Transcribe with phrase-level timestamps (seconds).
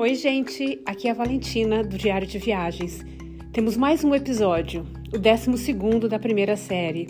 [0.00, 3.04] Oi, gente, aqui é a Valentina do Diário de Viagens.
[3.52, 7.08] Temos mais um episódio, o 12 da primeira série.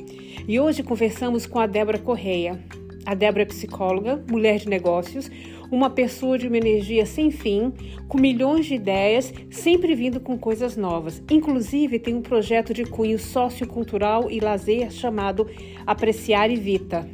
[0.49, 2.65] E hoje conversamos com a Débora Correia.
[3.05, 5.31] A Débora é psicóloga, mulher de negócios,
[5.71, 7.75] uma pessoa de uma energia sem fim,
[8.09, 11.23] com milhões de ideias, sempre vindo com coisas novas.
[11.31, 15.47] Inclusive, tem um projeto de cunho sociocultural e lazer chamado
[15.87, 17.07] Apreciar e Vita.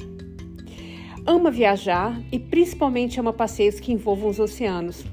[1.27, 5.05] Ama viajar e principalmente ama passeios que envolvam os oceanos.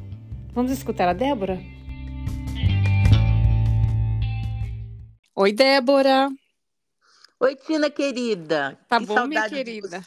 [0.54, 1.58] Vamos escutar a Débora?
[5.34, 6.30] Oi, Débora.
[7.40, 8.78] Oi, Tina querida.
[8.90, 10.04] Tá que bom, minha querida?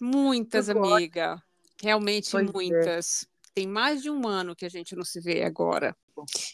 [0.00, 1.42] Muitas, amiga.
[1.82, 2.52] Realmente pois é.
[2.52, 3.24] muitas.
[3.24, 3.50] É.
[3.54, 5.96] Tem mais de um ano que a gente não se vê agora.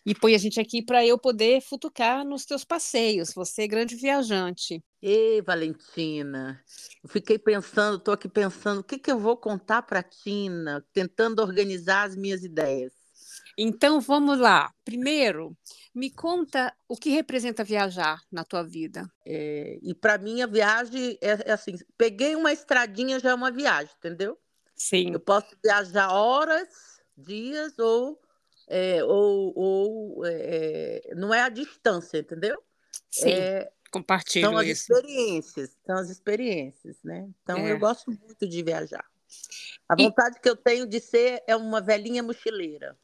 [0.06, 3.34] E põe a gente aqui para eu poder futucar nos teus passeios.
[3.34, 4.82] Você é grande viajante.
[5.02, 6.64] Ei, Valentina,
[7.02, 10.82] eu fiquei pensando, estou aqui pensando, o que, que eu vou contar para a Tina,
[10.94, 13.03] tentando organizar as minhas ideias.
[13.56, 14.72] Então vamos lá.
[14.84, 15.56] Primeiro,
[15.94, 19.08] me conta o que representa viajar na tua vida.
[19.24, 23.50] É, e para mim a viagem é, é, assim: peguei uma estradinha já é uma
[23.50, 24.38] viagem, entendeu?
[24.74, 25.12] Sim.
[25.12, 26.68] Eu posso viajar horas,
[27.16, 28.20] dias ou
[28.66, 32.60] é, ou, ou é, é, não é a distância, entendeu?
[33.10, 33.30] Sim.
[33.30, 34.92] É, Compartilho são as isso.
[34.92, 37.28] experiências, são as experiências, né?
[37.42, 39.04] Então eu gosto muito de viajar.
[39.88, 40.40] A vontade e...
[40.40, 42.98] que eu tenho de ser é uma velhinha mochileira.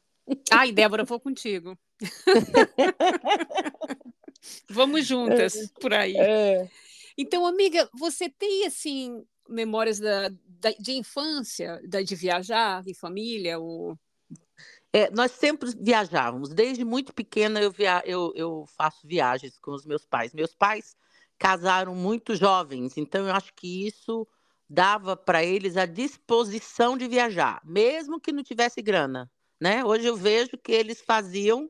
[0.51, 1.77] Ai, Débora, vou contigo.
[4.69, 6.15] Vamos juntas é, por aí.
[6.17, 6.69] É.
[7.17, 13.59] Então, amiga, você tem assim memórias da, da, de infância, da, de viajar de família?
[13.59, 13.97] Ou...
[14.93, 16.49] É, nós sempre viajávamos.
[16.49, 18.01] Desde muito pequena eu, via...
[18.05, 20.33] eu, eu faço viagens com os meus pais.
[20.33, 20.95] Meus pais
[21.37, 24.27] casaram muito jovens, então eu acho que isso
[24.69, 29.29] dava para eles a disposição de viajar, mesmo que não tivesse grana.
[29.61, 29.85] Né?
[29.85, 31.69] Hoje eu vejo que eles faziam,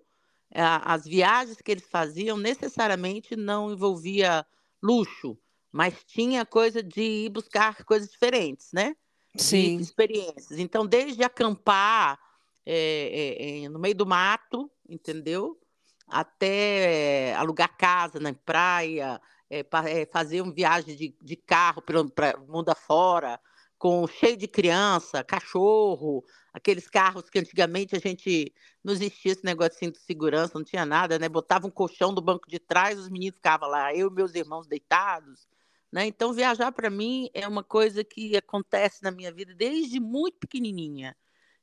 [0.50, 4.46] eh, as viagens que eles faziam necessariamente não envolvia
[4.82, 5.38] luxo,
[5.70, 8.96] mas tinha coisa de ir buscar coisas diferentes, né?
[9.36, 9.76] Sim.
[9.76, 10.58] De experiências.
[10.58, 12.18] Então, desde acampar
[12.66, 15.60] é, é, é, no meio do mato, entendeu?
[16.08, 19.20] Até alugar casa na praia,
[20.12, 22.02] fazer uma viagem de, de carro para
[22.40, 23.40] o mundo afora,
[23.82, 28.54] com cheio de criança, cachorro, aqueles carros que antigamente a gente
[28.84, 31.28] não existia esse negocinho de segurança, não tinha nada, né?
[31.28, 34.68] Botava um colchão no banco de trás, os meninos ficavam lá, eu e meus irmãos
[34.68, 35.48] deitados,
[35.92, 36.06] né?
[36.06, 41.18] Então viajar para mim é uma coisa que acontece na minha vida desde muito pequenininha.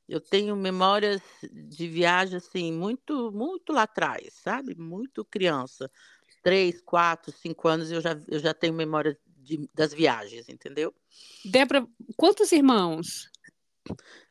[0.05, 4.75] Eu tenho memórias de viagem assim muito, muito lá atrás, sabe?
[4.75, 5.89] Muito criança,
[6.43, 10.93] três, quatro, cinco anos eu já eu já tenho memória de, das viagens, entendeu?
[11.43, 13.29] Débora, quantos irmãos?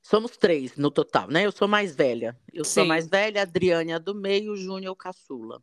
[0.02, 1.44] Somos três no total, né?
[1.44, 2.38] Eu sou mais velha.
[2.52, 2.72] Eu Sim.
[2.72, 5.62] sou mais velha, a Adriane é do meio, o Júnior é o caçula.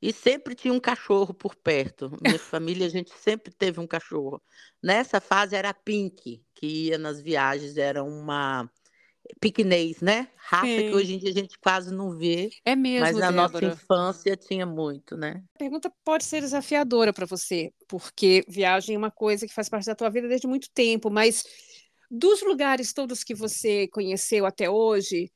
[0.00, 2.10] E sempre tinha um cachorro por perto.
[2.20, 4.40] Minha família, a gente sempre teve um cachorro.
[4.82, 8.70] Nessa fase era a Pink, que ia nas viagens, era uma
[9.40, 10.28] piquenês, né?
[10.36, 10.88] Raça Sim.
[10.88, 12.50] que hoje em dia a gente quase não vê.
[12.64, 13.42] É mesmo, Mas na Débora.
[13.42, 15.42] nossa infância tinha muito, né?
[15.54, 19.86] A pergunta pode ser desafiadora para você, porque viagem é uma coisa que faz parte
[19.86, 21.44] da tua vida desde muito tempo, mas
[22.10, 25.30] dos lugares todos que você conheceu até hoje,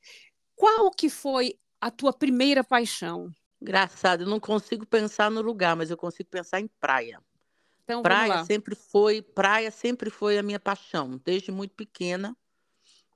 [0.55, 3.29] qual que foi a tua primeira paixão?
[3.61, 7.21] Engraçado, eu não consigo pensar no lugar, mas eu consigo pensar em praia.
[7.83, 12.35] Então, praia sempre foi, praia sempre foi a minha paixão, desde muito pequena.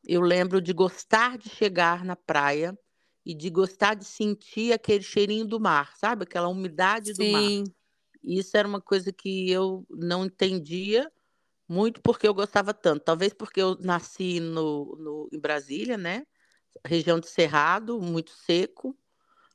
[0.08, 2.78] Eu lembro de gostar de chegar na praia
[3.26, 6.24] e de gostar de sentir aquele cheirinho do mar, sabe?
[6.24, 7.18] Aquela umidade Sim.
[7.18, 7.64] do mar.
[8.24, 11.12] Isso era uma coisa que eu não entendia
[11.68, 13.04] muito porque eu gostava tanto.
[13.04, 16.26] Talvez porque eu nasci no, no, em Brasília, né?
[16.86, 18.98] Região de Cerrado, muito seco.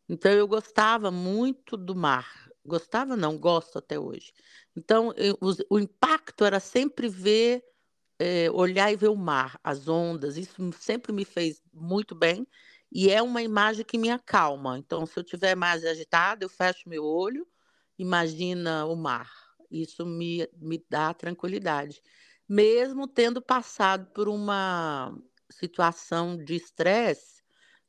[0.09, 2.51] Então eu gostava muito do mar.
[2.65, 4.33] Gostava, não, gosto até hoje.
[4.77, 7.65] Então eu, o, o, impacto era sempre ver,
[8.23, 10.37] é, olhar e ver o mar, as ondas.
[10.37, 12.47] Isso sempre me fez muito bem.
[12.91, 14.79] E é uma imagem que me acalma.
[14.79, 17.47] Então, se eu estiver mais agitada, eu fecho meu olho,
[17.99, 19.31] imagina o mar
[19.73, 22.03] isso me, me dá tranquilidade.
[22.49, 25.17] Mesmo tendo passado por uma
[25.51, 27.43] situação de estresse,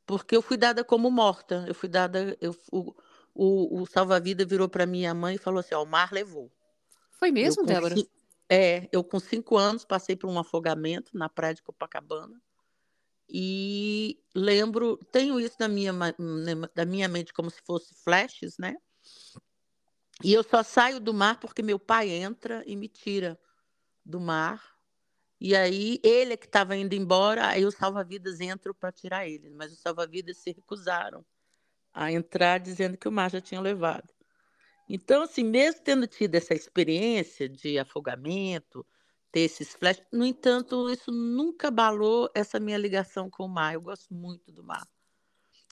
[0.06, 1.64] porque eu fui dada como morta.
[1.68, 2.36] Eu fui dada.
[2.40, 2.94] Eu, o,
[3.34, 6.50] o, o salva-vida virou para minha mãe e falou assim: ó, o mar levou.
[7.10, 7.94] Foi mesmo, eu, Débora?
[8.48, 12.40] É, eu com cinco anos passei por um afogamento na praia de Copacabana.
[13.28, 18.76] E lembro, tenho isso na minha, na minha mente como se fosse flashes, né?
[20.22, 23.38] E eu só saio do mar porque meu pai entra e me tira
[24.04, 24.74] do mar.
[25.40, 29.50] E aí ele é que estava indo embora, aí os salva-vidas entram para tirar ele,
[29.50, 31.24] mas os salva-vidas se recusaram
[31.92, 34.13] a entrar dizendo que o mar já tinha levado.
[34.88, 38.86] Então, assim, mesmo tendo tido essa experiência de afogamento,
[39.32, 43.74] ter esses flashes, no entanto, isso nunca abalou essa minha ligação com o mar.
[43.74, 44.86] Eu gosto muito do mar.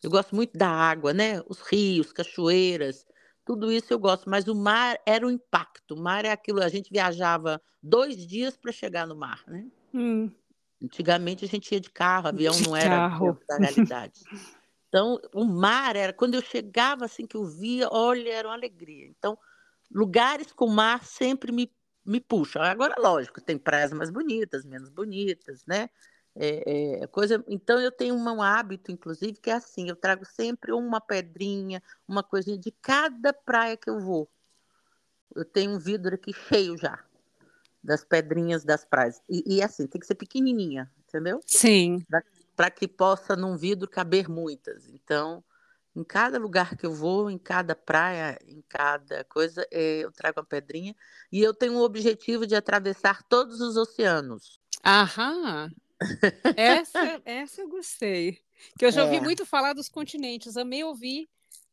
[0.03, 1.41] Eu gosto muito da água, né?
[1.49, 3.05] Os rios, cachoeiras,
[3.45, 5.95] tudo isso eu gosto, mas o mar era o impacto.
[5.95, 9.67] O mar é aquilo, a gente viajava dois dias para chegar no mar, né?
[9.93, 10.31] Hum.
[10.83, 13.39] Antigamente a gente ia de carro, avião de não era carro.
[13.49, 14.21] da realidade.
[14.93, 19.07] Então, o mar era, quando eu chegava assim que eu via, olha, era uma alegria.
[19.07, 19.39] Então,
[19.91, 21.73] lugares com mar sempre me,
[22.05, 22.61] me puxam.
[22.61, 25.89] Agora, lógico, tem praias mais bonitas, menos bonitas, né?
[26.37, 30.73] É, é, coisa, então eu tenho um hábito, inclusive, que é assim, eu trago sempre
[30.73, 34.31] uma pedrinha, uma coisinha de cada praia que eu vou.
[35.35, 37.03] Eu tenho um vidro aqui cheio já
[37.83, 39.23] das pedrinhas das praias.
[39.27, 41.41] E, e assim, tem que ser pequenininha, entendeu?
[41.47, 42.05] Sim.
[42.57, 44.89] Para que possa num vidro caber muitas.
[44.89, 45.43] Então,
[45.95, 50.41] em cada lugar que eu vou, em cada praia, em cada coisa, é, eu trago
[50.41, 50.95] uma pedrinha.
[51.31, 54.61] E eu tenho o objetivo de atravessar todos os oceanos.
[54.85, 55.71] Aham.
[56.57, 58.39] Essa, essa eu gostei.
[58.77, 59.21] Que eu já ouvi é.
[59.21, 61.29] muito falar dos continentes, amei ouvir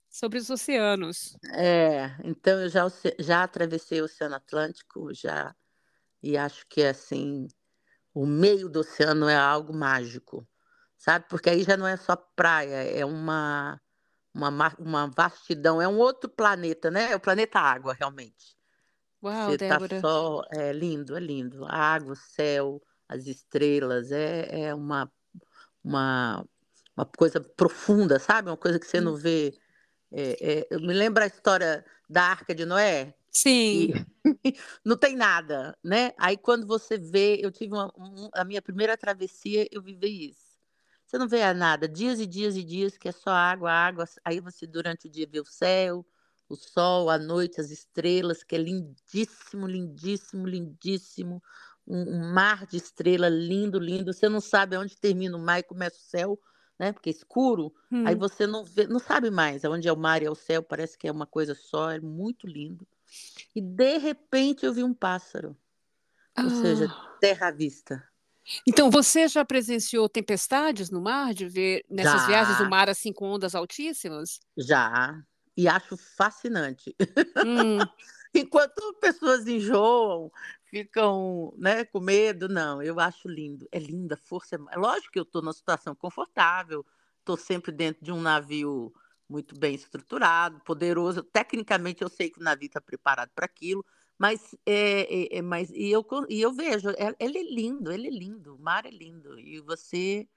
[0.09, 1.35] sobre os oceanos.
[1.53, 2.85] É, então eu já,
[3.19, 5.55] já atravessei o Oceano Atlântico, já,
[6.21, 7.47] e acho que assim,
[8.13, 10.47] o meio do oceano é algo mágico,
[10.99, 11.25] sabe?
[11.29, 13.81] Porque aí já não é só praia, é uma,
[14.35, 17.11] uma, uma vastidão, é um outro planeta, né?
[17.11, 18.55] É o planeta água, realmente.
[19.23, 19.95] Uau, Você tá Débora.
[19.95, 21.65] Tá só, é lindo, é lindo.
[21.65, 25.11] A água, o céu, as estrelas, é, é uma,
[25.83, 26.45] uma,
[26.95, 28.49] uma coisa profunda, sabe?
[28.49, 29.57] Uma coisa que você não vê.
[30.11, 33.15] É, é, me lembra a história da Arca de Noé.
[33.31, 33.93] Sim.
[34.83, 36.13] não tem nada, né?
[36.17, 40.48] Aí quando você vê, eu tive uma, um, a minha primeira travessia, eu vivi isso.
[41.09, 44.05] Você não vê nada, dias e dias e dias que é só água, água.
[44.23, 46.05] Aí você durante o dia vê o céu,
[46.47, 51.41] o sol, a noite, as estrelas, que é lindíssimo, lindíssimo, lindíssimo
[51.87, 54.13] um, mar de estrela lindo, lindo.
[54.13, 56.39] Você não sabe onde termina o mar e começa o céu,
[56.77, 56.91] né?
[56.91, 57.73] Porque é escuro.
[57.91, 58.05] Hum.
[58.05, 60.61] Aí você não vê, não sabe mais onde é o mar e é o céu.
[60.61, 61.89] Parece que é uma coisa só.
[61.89, 62.87] É muito lindo.
[63.55, 65.57] E de repente eu vi um pássaro.
[66.35, 66.43] Ah.
[66.43, 67.17] Ou seja, ah.
[67.19, 68.07] terra à vista.
[68.67, 72.27] Então, você já presenciou tempestades no mar, de ver nessas já.
[72.27, 74.39] viagens do mar assim com ondas altíssimas?
[74.57, 75.21] Já,
[75.55, 76.95] e acho fascinante.
[77.45, 77.77] Hum.
[78.33, 80.31] Enquanto pessoas enjoam,
[80.69, 82.47] ficam né, com medo.
[82.47, 83.67] Não, eu acho lindo.
[83.71, 84.55] É linda, força.
[84.55, 84.77] É...
[84.77, 86.85] Lógico que eu estou numa situação confortável,
[87.19, 88.93] estou sempre dentro de um navio
[89.27, 91.23] muito bem estruturado, poderoso.
[91.23, 93.85] Tecnicamente, eu sei que o navio está preparado para aquilo,
[94.19, 98.07] mas, é, é, é, mas e, eu, e eu vejo, é, ele é lindo, ele
[98.07, 99.39] é lindo, o mar é lindo.
[99.39, 100.27] E você,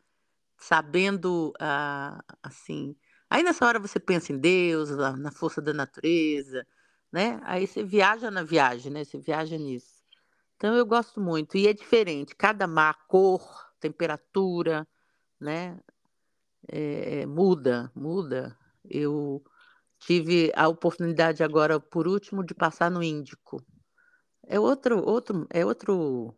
[0.59, 2.97] sabendo, ah, assim.
[3.29, 6.67] Aí nessa hora você pensa em Deus, na força da natureza,
[7.13, 7.41] né?
[7.45, 9.05] Aí você viaja na viagem, né?
[9.05, 10.03] Você viaja nisso.
[10.57, 11.57] Então eu gosto muito.
[11.59, 13.43] E é diferente, cada mar, cor,
[13.81, 14.87] temperatura,
[15.41, 15.81] né?
[16.69, 18.57] É, muda, muda.
[18.85, 19.43] Eu
[19.99, 23.65] tive a oportunidade agora, por último, de passar no Índico.
[24.47, 26.35] É outro, outro, é outro,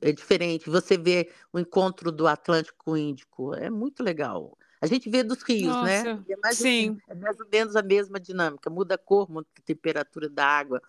[0.00, 0.70] é diferente.
[0.70, 4.56] Você vê o encontro do Atlântico com o Índico, é muito legal.
[4.80, 6.02] A gente vê dos rios, né?
[6.02, 6.24] Nossa, né?
[6.28, 6.98] É mais, sim.
[7.06, 8.70] é mais ou menos a mesma dinâmica.
[8.70, 10.80] Muda a cor, muda a temperatura da água,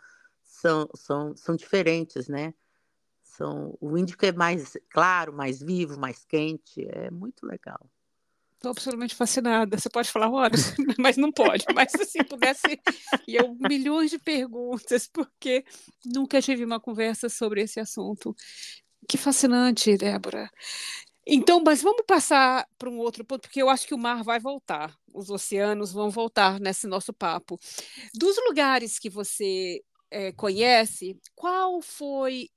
[0.42, 2.54] são, são, são diferentes, né?
[3.22, 7.90] São, o Índico é mais claro, mais vivo, mais quente, é muito legal.
[8.62, 9.76] Estou absolutamente fascinada.
[9.76, 11.66] Você pode falar horas, mas não pode.
[11.74, 12.80] Mas se assim, pudesse,
[13.28, 15.66] e eu milhões de perguntas, porque
[16.06, 18.36] nunca tive uma conversa sobre esse assunto.
[19.10, 20.48] Que fascinante, Débora.
[21.26, 24.40] Então, mas vamos passar para um outro ponto, porque eu acho que o mar vai
[24.40, 27.60] voltar, os oceanos vão voltar nesse nosso papo.
[28.14, 32.48] Dos lugares que você é, conhece, qual foi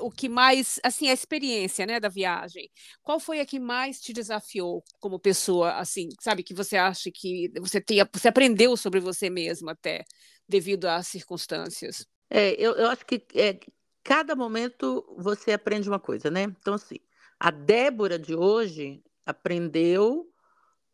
[0.00, 2.70] o que mais, assim, a experiência, né, da viagem.
[3.02, 7.50] Qual foi a que mais te desafiou como pessoa, assim, sabe, que você acha que
[7.60, 10.04] você tenha, você aprendeu sobre você mesma até,
[10.48, 12.06] devido às circunstâncias?
[12.28, 13.58] É, eu, eu acho que é,
[14.02, 16.44] cada momento você aprende uma coisa, né?
[16.44, 16.96] Então, assim,
[17.38, 20.26] a Débora de hoje aprendeu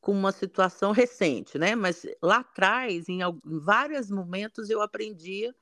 [0.01, 1.75] com uma situação recente, né?
[1.75, 5.55] Mas lá atrás, em, em vários momentos, eu aprendia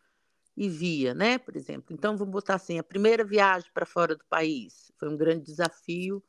[0.57, 1.39] e via, né?
[1.39, 1.95] Por exemplo.
[1.95, 6.23] Então, vamos botar assim: a primeira viagem para fora do país foi um grande desafio,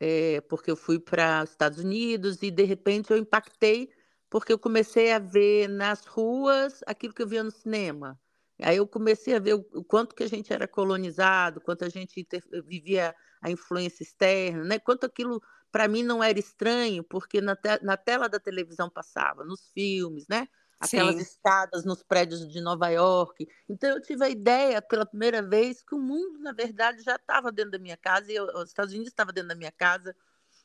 [0.00, 3.90] é, porque eu fui para os Estados Unidos e, de repente, eu impactei,
[4.30, 8.20] porque eu comecei a ver nas ruas aquilo que eu via no cinema.
[8.62, 12.20] Aí eu comecei a ver o, quanto que a gente era colonizado, quanto a gente
[12.20, 14.78] inter, vivia a influência externa, né?
[14.78, 19.44] Quanto aquilo para mim não era estranho, porque na, te, na tela da televisão passava,
[19.44, 20.48] nos filmes, né?
[20.78, 21.20] Aquelas Sim.
[21.20, 23.46] escadas nos prédios de Nova York.
[23.68, 27.50] Então eu tive a ideia pela primeira vez que o mundo, na verdade, já estava
[27.50, 30.14] dentro da minha casa e eu, os Estados Unidos estava dentro da minha casa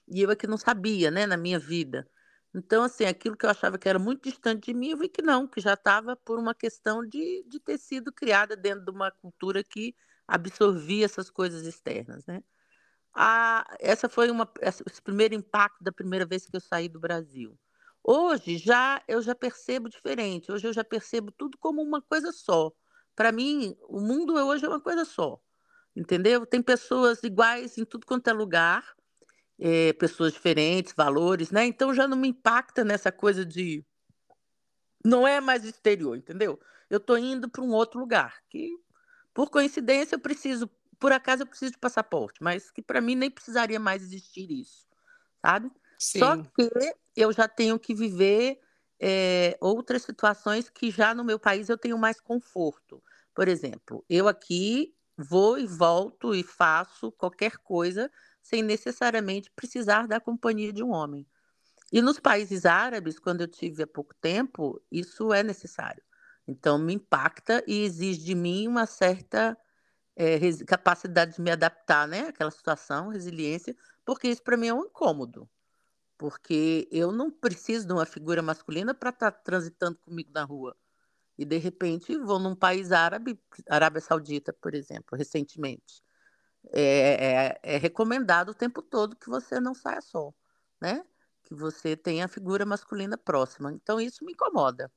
[0.08, 2.08] e eu é que não sabia, né, na minha vida.
[2.54, 5.22] Então, assim, aquilo que eu achava que era muito distante de mim, eu vi que
[5.22, 9.10] não, que já estava por uma questão de, de ter sido criada dentro de uma
[9.12, 9.96] cultura que
[10.28, 12.44] absorvia essas coisas externas, né?
[13.14, 17.58] Ah, essa foi uma, esse primeiro impacto da primeira vez que eu saí do Brasil.
[18.04, 20.52] Hoje já eu já percebo diferente.
[20.52, 22.72] Hoje eu já percebo tudo como uma coisa só.
[23.16, 25.40] Para mim, o mundo hoje é uma coisa só.
[25.96, 26.46] Entendeu?
[26.46, 28.96] Tem pessoas iguais em tudo quanto é lugar
[29.62, 31.66] é, pessoas diferentes, valores, né?
[31.66, 33.86] Então já não me impacta nessa coisa de.
[35.06, 36.60] Não é mais exterior, entendeu?
[36.90, 38.76] Eu estou indo para um outro lugar, que
[39.34, 43.30] por coincidência eu preciso, por acaso eu preciso de passaporte, mas que para mim nem
[43.30, 44.88] precisaria mais existir isso,
[45.46, 45.72] sabe?
[45.98, 46.20] Sim.
[46.20, 46.70] Só que
[47.16, 48.60] eu já tenho que viver
[49.00, 53.04] é, outras situações que já no meu país eu tenho mais conforto.
[53.34, 60.20] Por exemplo, eu aqui vou e volto e faço qualquer coisa sem necessariamente precisar da
[60.20, 61.26] companhia de um homem.
[61.92, 66.02] E nos países árabes, quando eu tive há pouco tempo, isso é necessário.
[66.48, 69.58] Então, me impacta e exige de mim uma certa
[70.16, 73.76] é, capacidade de me adaptar né, àquela situação, resiliência,
[74.06, 75.50] porque isso para mim é um incômodo.
[76.22, 80.78] Porque eu não preciso de uma figura masculina para estar tá transitando comigo na rua.
[81.36, 86.04] E, de repente, vou num país árabe, Arábia Saudita, por exemplo, recentemente
[86.72, 90.32] é, é, é, recomendado o tempo todo que você não saia só,
[90.80, 91.04] né?
[91.42, 93.74] Que você tenha a figura masculina próxima.
[93.74, 94.92] Então, isso me incomoda.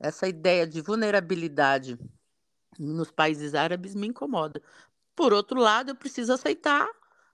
[0.00, 1.98] Essa ideia de vulnerabilidade
[2.78, 4.62] nos países árabes me incomoda.
[5.14, 6.88] Por outro lado, eu preciso aceitar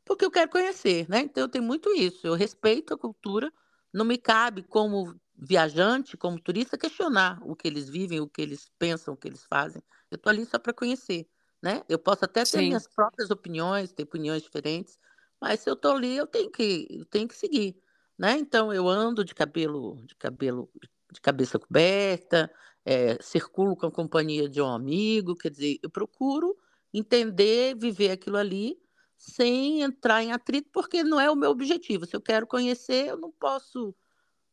[0.09, 1.21] porque eu quero conhecer, né?
[1.21, 2.27] Então, eu tenho muito isso.
[2.27, 3.53] Eu respeito a cultura,
[3.93, 8.71] não me cabe como viajante, como turista, questionar o que eles vivem, o que eles
[8.79, 9.83] pensam, o que eles fazem.
[10.11, 11.29] Eu estou ali só para conhecer
[11.62, 11.83] né?
[11.88, 12.62] Eu posso até ter Sim.
[12.62, 14.97] minhas próprias opiniões, ter opiniões diferentes,
[15.41, 17.77] mas se eu estou ali, eu tenho que, eu tenho que seguir,
[18.19, 18.33] né?
[18.38, 20.71] Então eu ando de cabelo, de cabelo,
[21.12, 22.50] de cabeça coberta,
[22.85, 26.57] é, circulo com a companhia de um amigo, quer dizer, eu procuro
[26.93, 28.77] entender, viver aquilo ali
[29.19, 32.07] sem entrar em atrito, porque não é o meu objetivo.
[32.07, 33.95] Se eu quero conhecer, eu não posso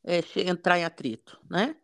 [0.03, 1.77] é, entrar em atrito, né?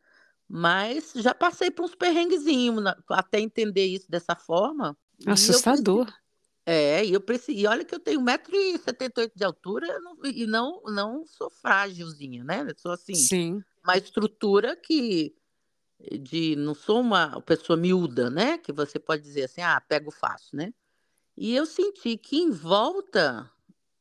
[0.48, 4.98] Mas já passei por uns perrenguezinhos até entender isso dessa forma.
[5.26, 6.12] Assustador.
[6.66, 7.58] É, e eu preciso.
[7.58, 12.66] E olha que eu tenho 1,78m de altura não, e não, não sou frágilzinha, né?
[12.68, 13.64] Eu sou assim, Sim.
[13.84, 15.34] uma estrutura que
[16.20, 18.58] de não sou uma pessoa miúda, né?
[18.58, 20.74] Que você pode dizer assim, ah, pego fácil, né?
[21.38, 23.50] E eu senti que em volta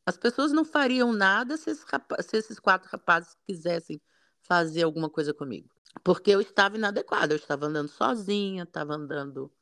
[0.05, 1.87] as pessoas não fariam nada se esses,
[2.27, 4.01] se esses quatro rapazes quisessem
[4.41, 5.71] fazer alguma coisa comigo.
[6.03, 9.53] Porque eu estava inadequada, eu estava andando sozinha, estava andando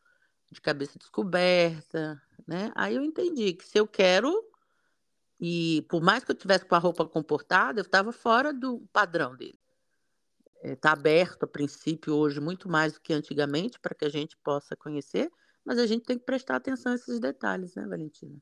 [0.51, 2.73] de cabeça descoberta, né?
[2.75, 4.33] Aí eu entendi que se eu quero,
[5.41, 9.37] e por mais que eu tivesse com a roupa comportada, eu estava fora do padrão
[9.37, 9.59] dele.
[10.63, 14.37] Está é, aberto a princípio hoje muito mais do que antigamente para que a gente
[14.39, 15.31] possa conhecer,
[15.65, 18.37] mas a gente tem que prestar atenção a esses detalhes, né, Valentina?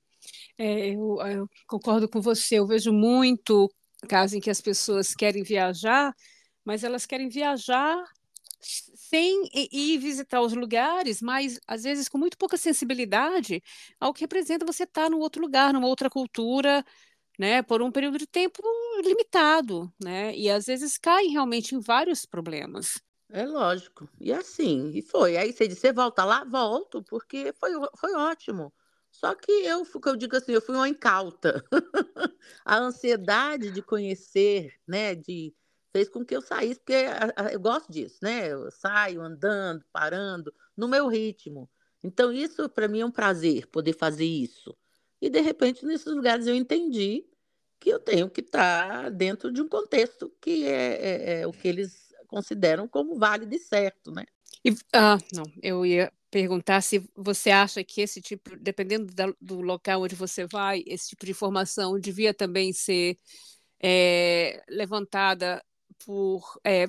[0.59, 2.57] É, eu, eu concordo com você.
[2.57, 3.69] Eu vejo muito
[4.09, 6.15] caso em que as pessoas querem viajar,
[6.65, 8.03] mas elas querem viajar
[8.61, 13.63] sem ir visitar os lugares, mas às vezes com muito pouca sensibilidade
[14.01, 16.85] ao que representa você estar num outro lugar, numa outra cultura,
[17.39, 18.63] né, por um período de tempo
[19.05, 23.01] limitado, né, e às vezes caem realmente em vários problemas.
[23.31, 24.09] É lógico.
[24.21, 25.37] E assim, e foi.
[25.37, 26.45] Aí você disse, você volta lá?
[26.45, 28.73] Volto, porque foi, foi ótimo.
[29.11, 31.65] Só que eu, que eu digo assim, eu fui uma incauta.
[32.65, 35.55] a ansiedade de conhecer, né, de
[35.93, 37.07] fez com que eu saísse, porque
[37.53, 38.53] eu gosto disso, né?
[38.53, 41.71] Eu saio andando, parando, no meu ritmo.
[42.05, 44.77] Então, isso para mim é um prazer, poder fazer isso.
[45.23, 47.27] E, de repente, nesses lugares eu entendi
[47.81, 51.67] que eu tenho que estar dentro de um contexto que é, é, é o que
[51.67, 54.25] eles consideram como válido e certo, né?
[54.65, 59.61] E, ah, não, eu ia perguntar se você acha que esse tipo, dependendo da, do
[59.61, 63.17] local onde você vai, esse tipo de informação devia também ser
[63.83, 65.65] é, levantada
[66.05, 66.87] por é,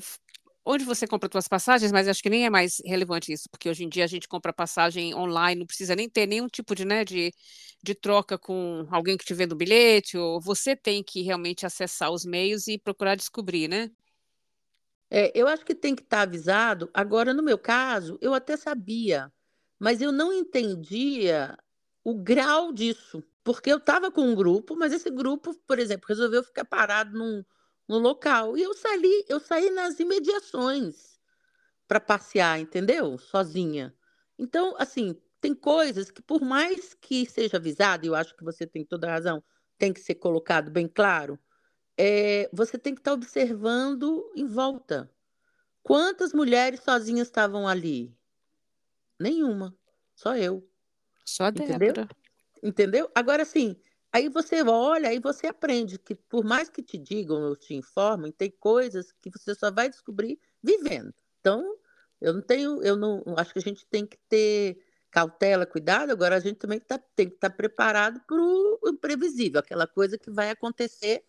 [0.66, 3.86] onde você compra suas passagens, mas acho que nem é mais relevante isso, porque hoje
[3.86, 7.06] em dia a gente compra passagem online, não precisa nem ter nenhum tipo de, né,
[7.06, 7.34] de,
[7.82, 12.12] de troca com alguém que te vende o bilhete, ou você tem que realmente acessar
[12.12, 13.90] os meios e procurar descobrir, né?
[15.10, 16.90] É, eu acho que tem que estar avisado.
[16.94, 19.32] Agora, no meu caso, eu até sabia,
[19.80, 21.58] mas eu não entendia
[22.04, 26.44] o grau disso, porque eu estava com um grupo, mas esse grupo, por exemplo, resolveu
[26.44, 27.44] ficar parado num,
[27.88, 31.18] num local e eu saí, eu saí nas imediações
[31.88, 33.18] para passear, entendeu?
[33.18, 33.94] Sozinha.
[34.38, 38.68] Então, assim, tem coisas que, por mais que seja avisado, e eu acho que você
[38.68, 39.44] tem toda a razão,
[39.78, 41.40] tem que ser colocado bem claro,
[41.98, 45.12] é, você tem que estar tá observando em volta.
[45.82, 48.16] Quantas mulheres sozinhas estavam ali?
[49.20, 49.76] Nenhuma.
[50.16, 50.70] Só eu.
[51.26, 51.80] Só a Entendeu?
[51.80, 52.08] Débora.
[52.62, 53.12] Entendeu?
[53.16, 53.76] Agora, assim,
[54.12, 58.32] aí você olha, aí você aprende que, por mais que te digam ou te informem,
[58.32, 61.14] tem coisas que você só vai descobrir vivendo.
[61.40, 61.78] Então,
[62.22, 66.36] eu não tenho, eu não acho que a gente tem que ter cautela, cuidado, agora
[66.36, 70.30] a gente também tá, tem que estar tá preparado para o imprevisível, aquela coisa que
[70.30, 71.24] vai acontecer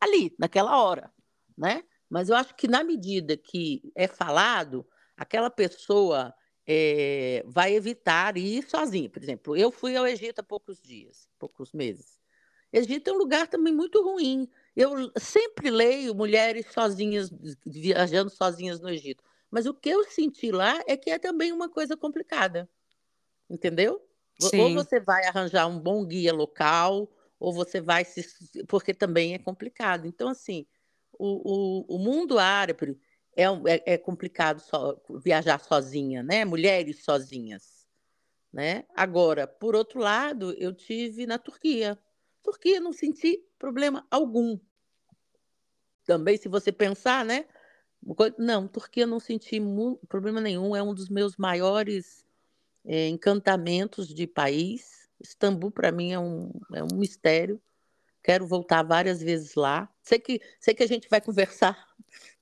[0.00, 1.12] ali, naquela hora,
[1.56, 1.84] né?
[2.08, 4.86] Mas eu acho que na medida que é falado,
[5.16, 6.34] aquela pessoa
[6.66, 9.08] é, vai evitar ir sozinha.
[9.08, 12.18] Por exemplo, eu fui ao Egito há poucos dias, poucos meses.
[12.72, 14.48] Egito é um lugar também muito ruim.
[14.74, 17.30] Eu sempre leio mulheres sozinhas,
[17.64, 19.24] viajando sozinhas no Egito.
[19.50, 22.68] Mas o que eu senti lá é que é também uma coisa complicada.
[23.48, 24.04] Entendeu?
[24.40, 24.60] Sim.
[24.60, 28.24] Ou você vai arranjar um bom guia local, ou você vai se.
[28.66, 30.06] Porque também é complicado.
[30.06, 30.66] Então, assim,
[31.18, 32.98] o, o, o mundo árabe
[33.36, 34.62] é, é, é complicado
[35.22, 36.44] viajar sozinha, né?
[36.44, 37.86] Mulheres sozinhas.
[38.52, 38.84] Né?
[38.94, 41.98] Agora, por outro lado, eu tive na Turquia.
[42.42, 44.58] Turquia não senti problema algum.
[46.06, 47.44] Também, se você pensar, né?
[48.38, 49.60] Não, Turquia não senti
[50.08, 50.74] problema nenhum.
[50.74, 52.24] É um dos meus maiores
[52.84, 55.05] é, encantamentos de país.
[55.20, 57.60] Istambul, para mim, é um, é um mistério.
[58.22, 59.88] Quero voltar várias vezes lá.
[60.02, 61.86] Sei que, sei que a gente vai conversar,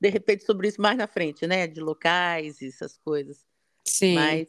[0.00, 1.66] de repente, sobre isso mais na frente, né?
[1.66, 3.44] De locais e essas coisas.
[3.84, 4.14] Sim.
[4.14, 4.48] Mas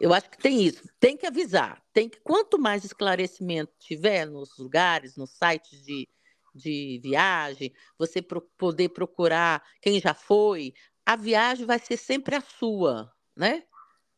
[0.00, 0.82] eu acho que tem isso.
[0.98, 1.82] Tem que avisar.
[1.92, 6.08] Tem que, quanto mais esclarecimento tiver nos lugares, nos sites de,
[6.54, 10.74] de viagem, você pro, poder procurar quem já foi,
[11.06, 13.64] a viagem vai ser sempre a sua, né?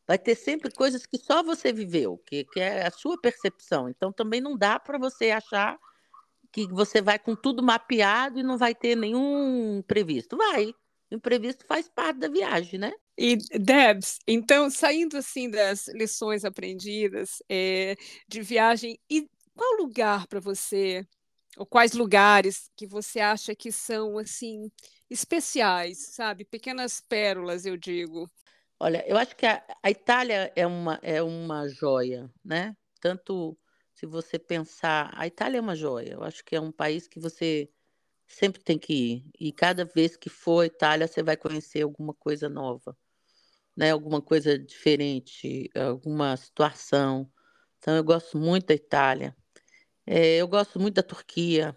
[0.07, 3.89] Vai ter sempre coisas que só você viveu, que, que é a sua percepção.
[3.89, 5.77] Então também não dá para você achar
[6.51, 10.37] que você vai com tudo mapeado e não vai ter nenhum imprevisto.
[10.37, 10.73] Vai.
[11.11, 12.93] O imprevisto faz parte da viagem, né?
[13.17, 17.95] E Debs, então saindo assim das lições aprendidas é,
[18.27, 21.07] de viagem, e qual lugar para você,
[21.57, 24.69] ou quais lugares que você acha que são assim
[25.09, 26.43] especiais, sabe?
[26.43, 28.29] Pequenas pérolas, eu digo,
[28.79, 32.75] Olha, eu acho que a, a Itália é uma, é uma joia, né?
[32.99, 33.57] Tanto
[33.93, 36.13] se você pensar, a Itália é uma joia.
[36.13, 37.69] Eu acho que é um país que você
[38.27, 39.25] sempre tem que ir.
[39.39, 42.97] E cada vez que for à Itália, você vai conhecer alguma coisa nova,
[43.77, 43.91] né?
[43.91, 47.31] Alguma coisa diferente, alguma situação.
[47.79, 49.35] Então, eu gosto muito da Itália.
[50.07, 51.75] É, eu gosto muito da Turquia.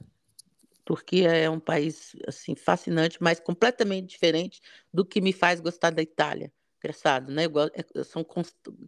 [0.85, 4.61] Turquia é um país assim fascinante, mas completamente diferente
[4.93, 6.53] do que me faz gostar da Itália.
[6.79, 7.45] Engraçado, né?
[7.75, 8.25] É, são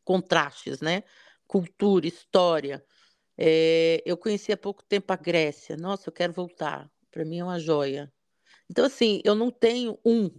[0.05, 1.03] contrastes, né?
[1.46, 2.85] Cultura, história.
[3.37, 5.76] É, eu conheci há pouco tempo a Grécia.
[5.76, 6.90] Nossa, eu quero voltar.
[7.11, 8.12] Para mim é uma joia.
[8.70, 10.31] Então, assim, eu não tenho um,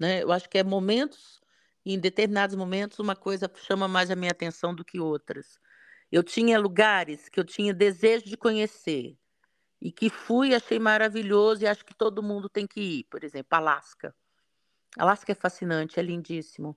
[0.00, 0.22] né?
[0.22, 1.40] Eu acho que é momentos,
[1.84, 5.58] em determinados momentos, uma coisa chama mais a minha atenção do que outras.
[6.10, 9.16] Eu tinha lugares que eu tinha desejo de conhecer
[9.80, 13.04] e que fui, achei maravilhoso e acho que todo mundo tem que ir.
[13.10, 14.14] Por exemplo, Alasca.
[14.98, 16.76] Alasca é fascinante, é lindíssimo.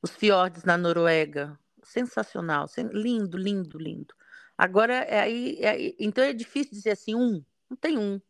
[0.00, 4.14] Os fiordes na Noruega, sensacional, lindo, lindo, lindo.
[4.56, 8.20] Agora, é aí, é, então é difícil dizer assim, um, não tem um.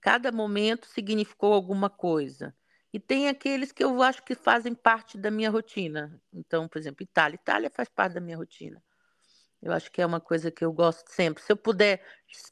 [0.00, 2.54] Cada momento significou alguma coisa.
[2.92, 6.20] E tem aqueles que eu acho que fazem parte da minha rotina.
[6.32, 7.36] Então, por exemplo, Itália.
[7.36, 8.82] Itália faz parte da minha rotina.
[9.62, 11.42] Eu acho que é uma coisa que eu gosto sempre.
[11.42, 12.02] Se eu puder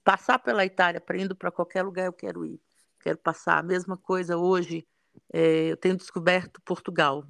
[0.05, 2.61] passar pela Itália para indo para qualquer lugar, eu quero ir.
[3.01, 4.87] Quero passar a mesma coisa hoje
[5.33, 7.25] é, eu tenho descoberto Portugal.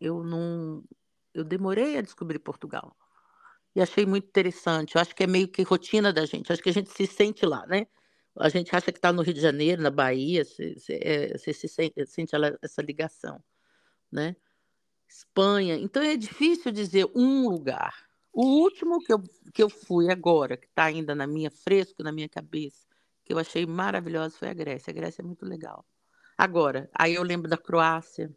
[0.00, 0.82] Eu não,
[1.32, 2.96] eu demorei a descobrir Portugal
[3.74, 4.94] e achei muito interessante.
[4.94, 6.52] Eu acho que é meio que rotina da gente.
[6.52, 7.86] Acho que a gente se sente lá, né?
[8.36, 11.68] A gente acha que está no Rio de Janeiro, na Bahia, você, você, é, se
[11.68, 13.42] sente, sente essa ligação,
[14.10, 14.36] né?
[15.08, 15.76] Espanha.
[15.76, 17.94] Então é difícil dizer um lugar.
[18.32, 22.10] O último que eu, que eu fui agora, que está ainda na minha fresco, na
[22.10, 22.86] minha cabeça,
[23.24, 24.90] que eu achei maravilhoso, foi a Grécia.
[24.90, 25.86] A Grécia é muito legal.
[26.36, 28.34] Agora, aí eu lembro da Croácia,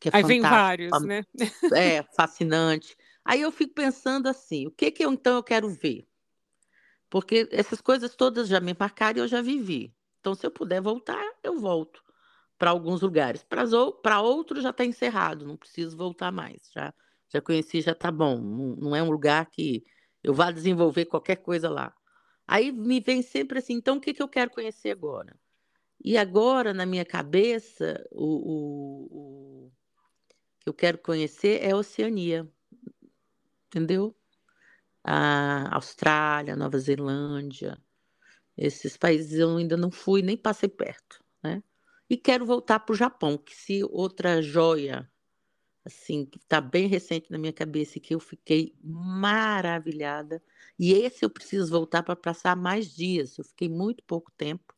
[0.00, 1.24] que é Aí vem vários, né?
[1.76, 2.96] É, fascinante.
[3.24, 6.06] Aí eu fico pensando assim, o que que eu então eu quero ver?
[7.08, 9.94] Porque essas coisas todas já me marcaram e eu já vivi.
[10.20, 12.02] Então, se eu puder voltar, eu volto
[12.56, 13.44] para alguns lugares.
[13.44, 16.70] Para outros já está encerrado, não preciso voltar mais.
[16.72, 16.94] Já,
[17.28, 18.38] já conheci, já tá bom.
[18.38, 19.84] Não, não é um lugar que
[20.22, 21.92] eu vá desenvolver qualquer coisa lá.
[22.46, 25.36] Aí me vem sempre assim, então o que, que eu quero conhecer agora?
[26.04, 29.72] E agora, na minha cabeça, o, o, o
[30.60, 32.50] que eu quero conhecer é a Oceania,
[33.68, 34.16] entendeu?
[35.04, 37.80] A Austrália, Nova Zelândia,
[38.56, 41.62] esses países eu ainda não fui, nem passei perto, né?
[42.10, 45.10] E quero voltar para o Japão, que se outra joia,
[45.84, 50.42] assim, que está bem recente na minha cabeça e que eu fiquei maravilhada,
[50.78, 54.74] e esse eu preciso voltar para passar mais dias, eu fiquei muito pouco tempo,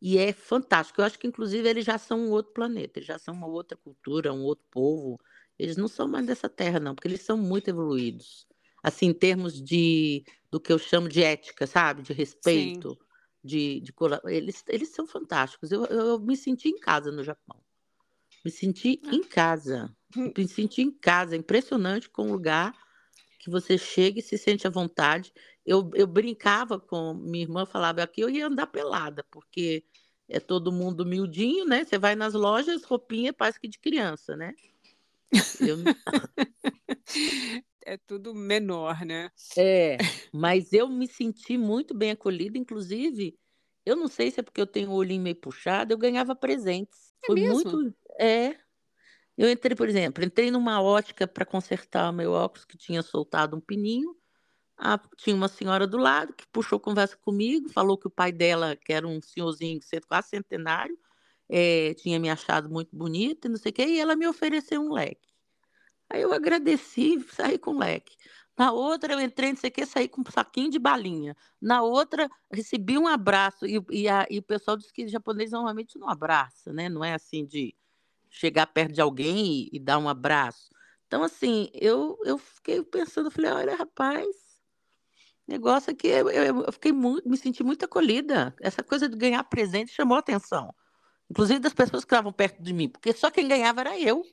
[0.00, 1.00] e é fantástico.
[1.00, 3.76] Eu acho que, inclusive, eles já são um outro planeta, eles já são uma outra
[3.76, 5.18] cultura, um outro povo.
[5.58, 8.46] Eles não são mais dessa terra, não, porque eles são muito evoluídos.
[8.82, 12.02] Assim, em termos de do que eu chamo de ética, sabe?
[12.02, 12.96] De respeito,
[13.44, 13.92] de, de
[14.26, 15.72] eles, eles são fantásticos.
[15.72, 17.60] Eu, eu me senti em casa no Japão.
[18.44, 19.14] Me senti ah.
[19.14, 19.94] em casa.
[20.38, 21.36] Me senti em casa.
[21.36, 22.72] Impressionante com um lugar
[23.38, 25.32] que você chega e se sente à vontade
[25.68, 29.84] eu, eu brincava com minha irmã, falava aqui, eu ia andar pelada, porque
[30.26, 31.84] é todo mundo miudinho, né?
[31.84, 34.54] Você vai nas lojas, roupinha parece que de criança, né?
[35.60, 35.76] Eu...
[37.84, 39.30] é tudo menor, né?
[39.58, 39.98] É,
[40.32, 43.38] mas eu me senti muito bem acolhida, inclusive,
[43.84, 47.12] eu não sei se é porque eu tenho o olhinho meio puxado, eu ganhava presentes.
[47.24, 47.72] É Foi mesmo?
[47.72, 47.94] muito.
[48.18, 48.56] É.
[49.38, 53.60] Eu entrei, por exemplo, entrei numa ótica para consertar meu óculos que tinha soltado um
[53.60, 54.16] pininho.
[54.76, 58.74] A, tinha uma senhora do lado que puxou conversa comigo, falou que o pai dela,
[58.74, 60.98] que era um senhorzinho quase centenário,
[61.48, 64.80] é, tinha me achado muito bonita e não sei o quê, e ela me ofereceu
[64.80, 65.28] um leque.
[66.10, 68.16] Aí eu agradeci saí com o leque.
[68.56, 71.36] Na outra, eu entrei, não sei o que, saí com um saquinho de balinha.
[71.60, 73.64] Na outra, recebi um abraço.
[73.66, 76.88] E, e, a, e o pessoal diz que japonês normalmente não abraça, né?
[76.88, 77.74] Não é assim de
[78.30, 80.70] chegar perto de alguém e, e dar um abraço.
[81.06, 84.26] Então, assim, eu, eu fiquei pensando, falei, olha, rapaz,
[85.46, 88.54] negócio é que eu, eu, fiquei muito, me senti muito acolhida.
[88.60, 90.74] Essa coisa de ganhar presente chamou a atenção.
[91.30, 94.24] Inclusive das pessoas que estavam perto de mim, porque só quem ganhava era eu.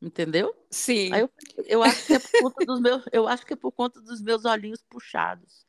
[0.00, 0.54] Entendeu?
[0.70, 1.12] Sim.
[1.12, 1.30] Aí eu,
[1.66, 4.20] eu acho que é por conta dos meus, eu acho que é por conta dos
[4.20, 5.66] meus olhinhos puxados.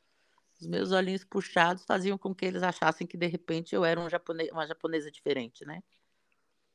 [0.60, 4.08] Os meus olhinhos puxados faziam com que eles achassem que de repente eu era um
[4.08, 5.82] japonês, uma japonesa diferente, né?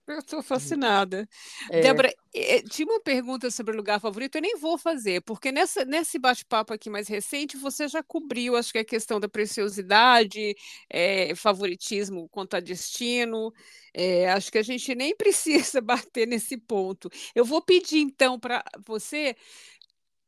[0.08, 1.28] Eu estou fascinada.
[1.70, 1.82] É.
[1.82, 5.86] Débora, eh, tinha uma pergunta sobre o lugar favorito, eu nem vou fazer, porque nessa,
[5.86, 10.56] nesse bate-papo aqui mais recente, você já cobriu, acho que a questão da preciosidade,
[10.90, 13.54] é, favoritismo quanto a destino,
[13.94, 17.10] é, acho que a gente nem precisa bater nesse ponto.
[17.34, 19.36] Eu vou pedir, então, para você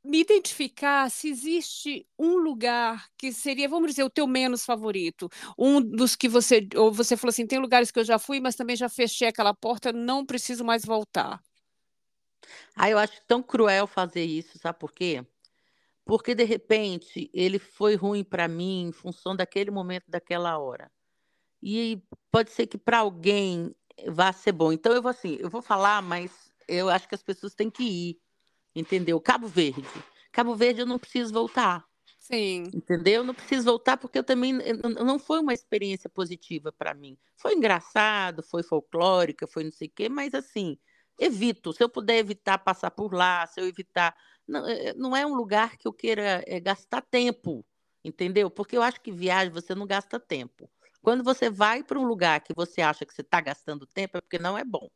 [0.03, 5.79] me identificar se existe um lugar que seria, vamos dizer, o teu menos favorito, um
[5.81, 8.75] dos que você, ou você falou assim, tem lugares que eu já fui, mas também
[8.75, 11.41] já fechei aquela porta, não preciso mais voltar.
[12.75, 15.25] Ah, eu acho tão cruel fazer isso, sabe por quê?
[16.05, 20.91] Porque de repente ele foi ruim para mim em função daquele momento, daquela hora.
[21.61, 23.73] E pode ser que para alguém
[24.07, 24.73] vá ser bom.
[24.73, 27.83] Então eu vou assim, eu vou falar, mas eu acho que as pessoas têm que
[27.83, 28.17] ir
[28.75, 29.19] entendeu?
[29.19, 29.87] Cabo Verde.
[30.31, 31.85] Cabo Verde eu não preciso voltar.
[32.19, 32.63] Sim.
[32.73, 33.15] Entendeu?
[33.15, 34.53] Eu não preciso voltar porque eu também
[35.03, 37.17] não foi uma experiência positiva para mim.
[37.35, 40.77] Foi engraçado, foi folclórica, foi não sei o quê, mas assim,
[41.19, 41.73] evito.
[41.73, 44.15] Se eu puder evitar passar por lá, se eu evitar.
[44.47, 47.65] Não, é, é, não é um lugar que eu queira é, gastar tempo,
[48.03, 48.49] entendeu?
[48.49, 50.69] Porque eu acho que viagem você não gasta tempo.
[51.01, 54.21] Quando você vai para um lugar que você acha que você está gastando tempo, é
[54.21, 54.89] porque não é bom.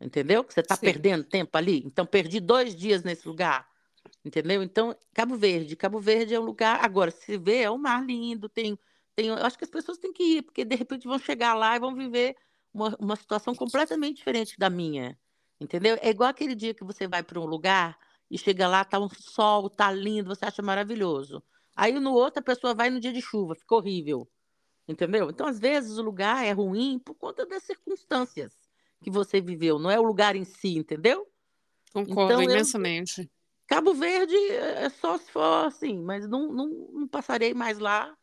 [0.00, 0.44] Entendeu?
[0.44, 1.82] Que você está perdendo tempo ali.
[1.86, 3.66] Então, perdi dois dias nesse lugar.
[4.24, 4.62] Entendeu?
[4.62, 5.76] Então, Cabo Verde.
[5.76, 6.84] Cabo Verde é um lugar.
[6.84, 8.48] Agora, se vê, é um mar lindo.
[8.48, 8.78] Tem,
[9.14, 11.76] tem, eu acho que as pessoas têm que ir, porque de repente vão chegar lá
[11.76, 12.36] e vão viver
[12.72, 15.18] uma, uma situação completamente diferente da minha.
[15.60, 15.96] Entendeu?
[16.00, 17.96] É igual aquele dia que você vai para um lugar
[18.30, 21.42] e chega lá, tá um sol, tá lindo, você acha maravilhoso.
[21.76, 24.28] Aí no outro a pessoa vai no dia de chuva, fica horrível.
[24.86, 25.30] Entendeu?
[25.30, 28.63] Então, às vezes, o lugar é ruim por conta das circunstâncias
[29.04, 31.28] que você viveu, não é o lugar em si, entendeu?
[31.92, 33.20] Concordo então, imensamente.
[33.20, 33.28] Eu,
[33.66, 38.16] Cabo Verde é, é só se for assim, mas não, não, não passarei mais lá,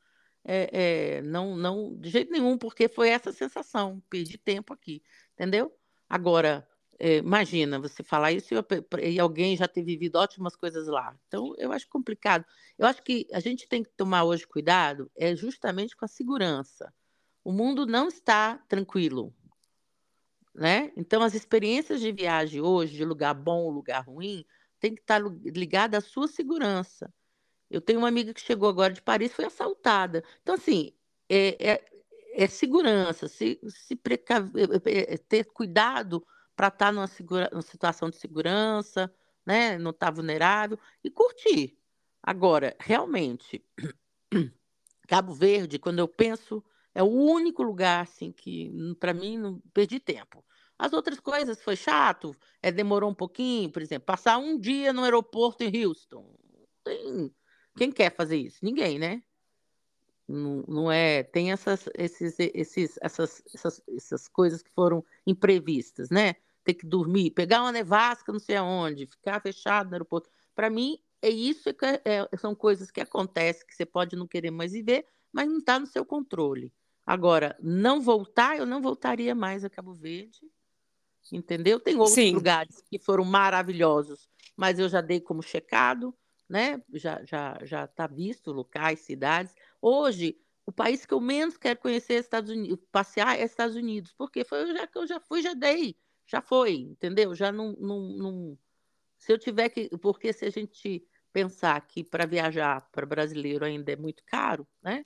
[0.43, 0.69] é,
[1.17, 5.01] é, não, não, de jeito nenhum, porque foi essa sensação, perdi tempo aqui,
[5.33, 5.71] entendeu?
[6.09, 6.67] Agora,
[6.99, 11.15] é, imagina você falar isso e, e alguém já ter vivido ótimas coisas lá.
[11.27, 12.45] Então, eu acho complicado.
[12.77, 16.93] Eu acho que a gente tem que tomar hoje cuidado é justamente com a segurança.
[17.43, 19.33] O mundo não está tranquilo,
[20.53, 20.91] né?
[20.95, 24.45] Então, as experiências de viagem hoje, de lugar bom ou lugar ruim,
[24.79, 27.13] tem que estar ligada à sua segurança.
[27.69, 30.23] Eu tenho uma amiga que chegou agora de Paris, foi assaltada.
[30.41, 30.93] Então, assim,
[31.29, 31.85] é, é,
[32.33, 37.61] é segurança, se, se precaver, é, é, ter cuidado para estar tá numa, segura, numa
[37.61, 39.13] situação de segurança,
[39.45, 39.77] né?
[39.77, 41.77] Não estar tá vulnerável e curtir.
[42.21, 43.63] Agora, realmente,
[45.07, 49.99] Cabo Verde, quando eu penso, é o único lugar assim que, para mim, não perdi
[49.99, 50.43] tempo.
[50.77, 55.03] As outras coisas foi chato, é, demorou um pouquinho, por exemplo, passar um dia no
[55.03, 56.35] aeroporto em Houston.
[56.83, 57.31] Tem,
[57.77, 58.59] quem quer fazer isso?
[58.63, 59.21] Ninguém, né?
[60.27, 61.23] Não, não é.
[61.23, 66.35] Tem essas, esses, esses, essas, essas, essas coisas que foram imprevistas, né?
[66.63, 70.29] Ter que dormir, pegar uma nevasca, não sei aonde, ficar fechado no aeroporto.
[70.55, 74.27] Para mim, é isso que é, é, são coisas que acontecem que você pode não
[74.27, 76.73] querer mais viver, mas não está no seu controle.
[77.05, 80.39] Agora, não voltar, eu não voltaria mais a Cabo Verde,
[81.31, 81.79] entendeu?
[81.79, 82.33] Tem outros Sim.
[82.33, 86.15] lugares que foram maravilhosos, mas eu já dei como checado,
[86.49, 86.81] né?
[86.93, 89.55] Já já já está visto locais, cidades.
[89.81, 94.13] Hoje, o país que eu menos quero conhecer é Estados Unidos, passear é Estados Unidos,
[94.17, 97.33] porque foi já que eu já fui, já dei, já foi, entendeu?
[97.35, 98.57] Já não, não, não
[99.19, 103.91] se eu tiver que, porque se a gente pensar que para viajar para brasileiro ainda
[103.91, 105.05] é muito caro, né?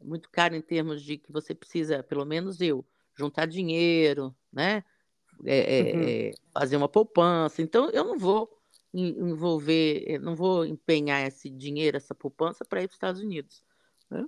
[0.00, 2.84] Muito caro em termos de que você precisa, pelo menos eu,
[3.16, 4.84] juntar dinheiro, né?
[5.44, 6.02] É, é, uhum.
[6.02, 7.62] é, fazer uma poupança.
[7.62, 8.58] Então, eu não vou
[8.92, 13.62] envolver, eh, não vou empenhar esse dinheiro, essa poupança para ir para os Estados Unidos.
[14.10, 14.26] Né?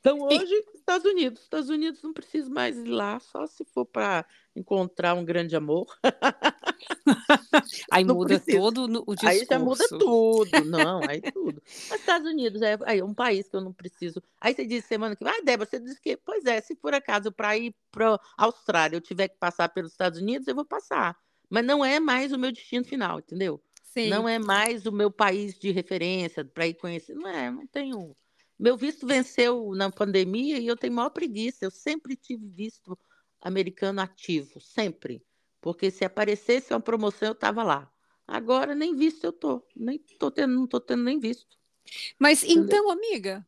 [0.00, 0.76] Então, hoje, e...
[0.76, 1.42] Estados Unidos.
[1.42, 5.86] Estados Unidos não precisa mais ir lá, só se for para encontrar um grande amor.
[7.90, 8.58] aí não muda precisa.
[8.58, 9.26] todo o discurso.
[9.26, 10.50] Aí já muda tudo.
[10.66, 11.62] Não, aí tudo.
[11.90, 14.22] Mas Estados Unidos é, é um país que eu não preciso.
[14.40, 16.94] Aí você disse semana que vai, ah, Débora, você disse que, pois é, se por
[16.94, 20.64] acaso para ir para a Austrália eu tiver que passar pelos Estados Unidos, eu vou
[20.64, 21.16] passar.
[21.48, 23.62] Mas não é mais o meu destino final, entendeu?
[23.82, 24.08] Sim.
[24.08, 27.14] Não é mais o meu país de referência para ir conhecer.
[27.14, 28.16] Não é, não tenho
[28.58, 31.64] meu visto venceu na pandemia e eu tenho maior preguiça.
[31.64, 32.96] Eu sempre tive visto
[33.42, 35.22] americano ativo, sempre.
[35.60, 37.90] Porque se aparecesse uma promoção, eu estava lá.
[38.26, 41.58] Agora nem visto eu tô, nem tô tendo, não tô tendo nem visto.
[42.18, 42.64] Mas Entendeu?
[42.64, 43.46] então, amiga,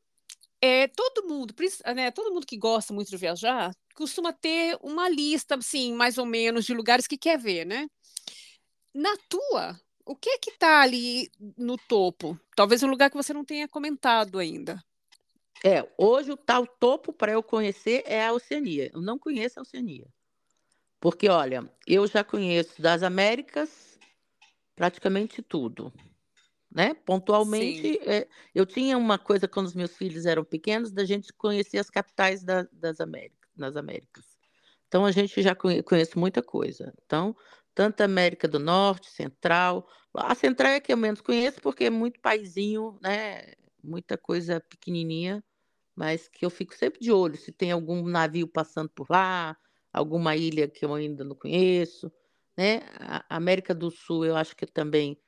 [0.61, 1.55] é, todo mundo,
[1.95, 6.27] né, todo mundo que gosta muito de viajar, costuma ter uma lista, assim, mais ou
[6.27, 7.87] menos, de lugares que quer ver, né?
[8.93, 12.39] Na tua, o que é que está ali no topo?
[12.57, 14.83] Talvez um lugar que você não tenha comentado ainda.
[15.67, 18.91] É, hoje o tal topo para eu conhecer é a Oceania.
[18.93, 20.07] Eu não conheço a Oceania.
[21.01, 23.99] Porque, olha, eu já conheço das Américas
[24.77, 25.91] praticamente tudo.
[26.71, 26.93] Né?
[26.93, 31.79] Pontualmente, é, eu tinha uma coisa quando os meus filhos eram pequenos, da gente conhecer
[31.79, 34.37] as capitais da, das Américas, nas Américas.
[34.87, 36.93] Então, a gente já conhe, conhece muita coisa.
[37.07, 37.35] Então,
[37.75, 39.89] tanto América do Norte, Central.
[40.13, 43.55] A Central é que eu menos conheço, porque é muito paizinho, né?
[43.83, 45.43] Muita coisa pequenininha
[45.95, 49.57] mas que eu fico sempre de olho se tem algum navio passando por lá,
[49.93, 52.13] alguma ilha que eu ainda não conheço,
[52.57, 52.83] né?
[52.99, 55.19] A América do Sul eu acho que também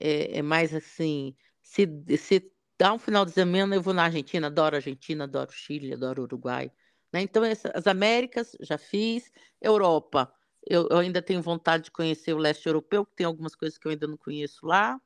[0.00, 1.86] é, é mais assim, se,
[2.18, 6.22] se dá um final de semana eu vou na Argentina, adoro Argentina, adoro Chile, adoro
[6.22, 6.70] Uruguai,
[7.12, 7.22] né?
[7.22, 10.32] Então essa, as Américas já fiz, Europa
[10.66, 13.86] eu, eu, ainda tenho vontade de conhecer o leste europeu, que tem algumas coisas que
[13.86, 15.00] eu ainda não conheço lá.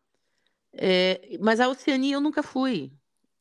[0.72, 2.92] É, mas a Oceania eu nunca fui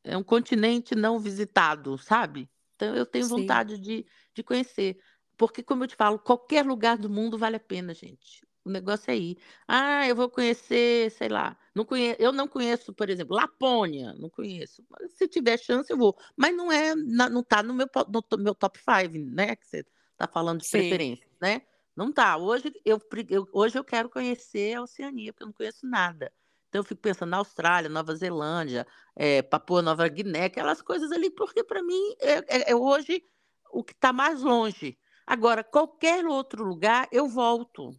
[0.04, 2.48] é um continente não visitado, sabe?
[2.76, 3.40] Então eu tenho Sim.
[3.40, 4.98] vontade de, de conhecer.
[5.36, 8.46] Porque, como eu te falo, qualquer lugar do mundo vale a pena, gente.
[8.62, 9.38] O negócio é ir.
[9.66, 11.56] Ah, eu vou conhecer, sei lá.
[11.74, 12.14] Não conhe...
[12.18, 14.84] Eu não conheço, por exemplo, Lapônia, não conheço.
[15.08, 16.14] Se tiver chance, eu vou.
[16.36, 19.56] Mas não é, não está no meu, no meu top 5, né?
[19.56, 20.72] Que você está falando de Sim.
[20.72, 21.62] preferência, né?
[21.96, 22.36] Não tá.
[22.36, 26.30] Hoje eu, eu, hoje eu quero conhecer a Oceania, porque eu não conheço nada.
[26.70, 31.28] Então eu fico pensando na Austrália, Nova Zelândia, é, Papua Nova Guiné, aquelas coisas ali,
[31.28, 33.24] porque para mim é, é, é, hoje
[33.72, 34.96] o que está mais longe.
[35.26, 37.90] Agora, qualquer outro lugar, eu volto.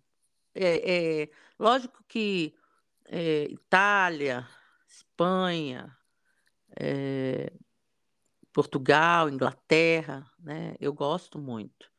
[0.55, 1.29] É, é
[1.59, 2.55] lógico que
[3.05, 4.47] é, Itália,
[4.87, 5.95] Espanha,
[8.53, 10.75] Portugal, Inglaterra, né?
[10.79, 11.91] Eu gosto muito.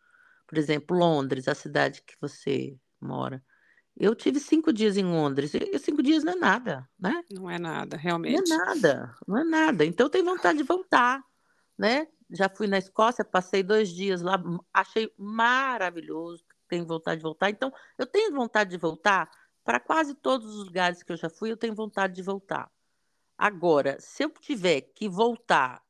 [0.47, 3.43] Por exemplo, Londres, a cidade que você mora.
[3.97, 5.53] Eu tive cinco dias em Londres.
[5.55, 7.23] E cinco dias não é nada, né?
[7.31, 8.49] Não é nada, realmente.
[8.49, 9.85] Não é nada, não é nada.
[9.85, 11.23] Então eu tenho vontade de voltar,
[11.79, 12.09] né?
[12.31, 16.45] Já fui na Escócia, passei dois dias lá, achei maravilhoso.
[16.69, 17.51] Tenho vontade de voltar.
[17.51, 19.31] Então eu tenho vontade de voltar
[19.63, 21.53] para quase todos os lugares que eu já fui.
[21.53, 22.71] Eu tenho vontade de voltar.
[23.37, 25.83] Agora, se eu tiver que voltar,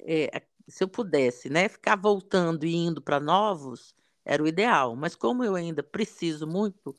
[0.00, 4.96] é, se eu pudesse, né, ficar voltando e indo para novos, era o ideal.
[4.96, 6.96] Mas como eu ainda preciso muito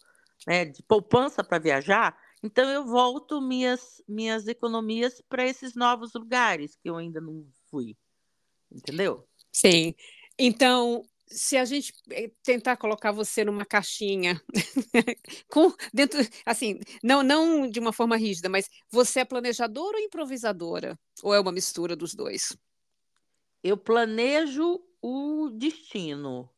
[0.48, 6.76] né, de poupança para viajar, então eu volto minhas, minhas economias para esses novos lugares
[6.76, 7.98] que eu ainda não fui.
[8.72, 9.28] Entendeu?
[9.52, 9.96] Sim.
[10.38, 14.40] Então, se a gente eh, tentar colocar você numa caixinha,
[15.50, 21.00] com dentro, assim, não, não de uma forma rígida, mas você é planejadora ou improvisadora?
[21.24, 22.56] Ou é uma mistura dos dois?
[23.64, 26.50] Eu planejo o destino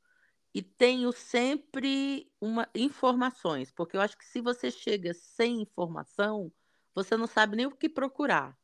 [0.54, 6.52] e tenho sempre uma informações, porque eu acho que se você chega sem informação,
[6.96, 8.58] você não sabe nem o que procurar.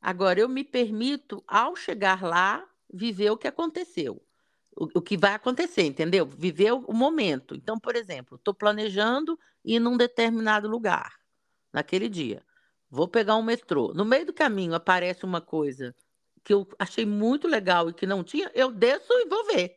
[0.00, 4.22] Agora, eu me permito, ao chegar lá, viver o que aconteceu
[4.78, 6.24] o, o que vai acontecer, entendeu?
[6.24, 7.54] Viver o, o momento.
[7.54, 11.18] Então, por exemplo, estou planejando ir num determinado lugar
[11.72, 12.42] naquele dia.
[12.88, 13.92] Vou pegar um metrô.
[13.92, 15.94] No meio do caminho aparece uma coisa
[16.44, 19.76] que eu achei muito legal e que não tinha, eu desço e vou ver.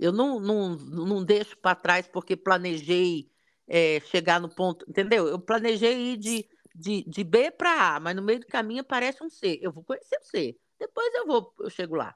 [0.00, 3.30] Eu não, não, não deixo para trás porque planejei
[3.68, 5.28] é, chegar no ponto, entendeu?
[5.28, 9.22] Eu planejei ir de, de, de B para A, mas no meio do caminho aparece
[9.22, 9.58] um C.
[9.60, 10.58] Eu vou conhecer o C.
[10.78, 12.14] Depois eu vou, eu chego lá.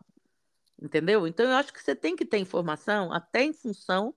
[0.81, 1.27] Entendeu?
[1.27, 4.15] Então, eu acho que você tem que ter informação até em função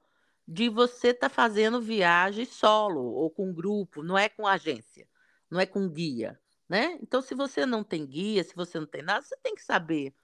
[0.47, 5.07] de você estar tá fazendo viagem solo ou com grupo, não é com agência,
[5.51, 6.97] não é com guia, né?
[7.01, 10.15] Então, se você não tem guia, se você não tem nada, você tem que saber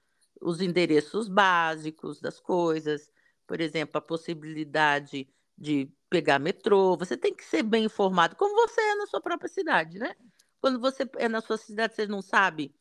[0.41, 3.11] os endereços básicos das coisas,
[3.47, 5.27] por exemplo, a possibilidade
[5.57, 9.49] de pegar metrô, você tem que ser bem informado, como você é na sua própria
[9.49, 10.15] cidade, né?
[10.61, 12.73] Quando você é na sua cidade, você não sabe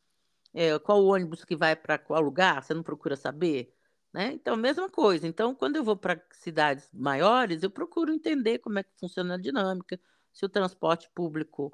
[0.54, 3.74] é, qual ônibus que vai para qual lugar, você não procura saber?
[4.12, 4.32] Né?
[4.32, 5.26] Então, mesma coisa.
[5.26, 9.38] Então, quando eu vou para cidades maiores, eu procuro entender como é que funciona a
[9.38, 9.98] dinâmica,
[10.32, 11.72] se o transporte público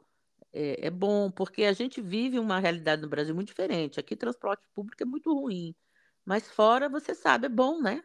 [0.53, 4.01] é, é bom, porque a gente vive uma realidade no Brasil muito diferente.
[4.01, 5.75] Aqui, transporte público é muito ruim,
[6.25, 8.03] mas fora, você sabe, é bom, né?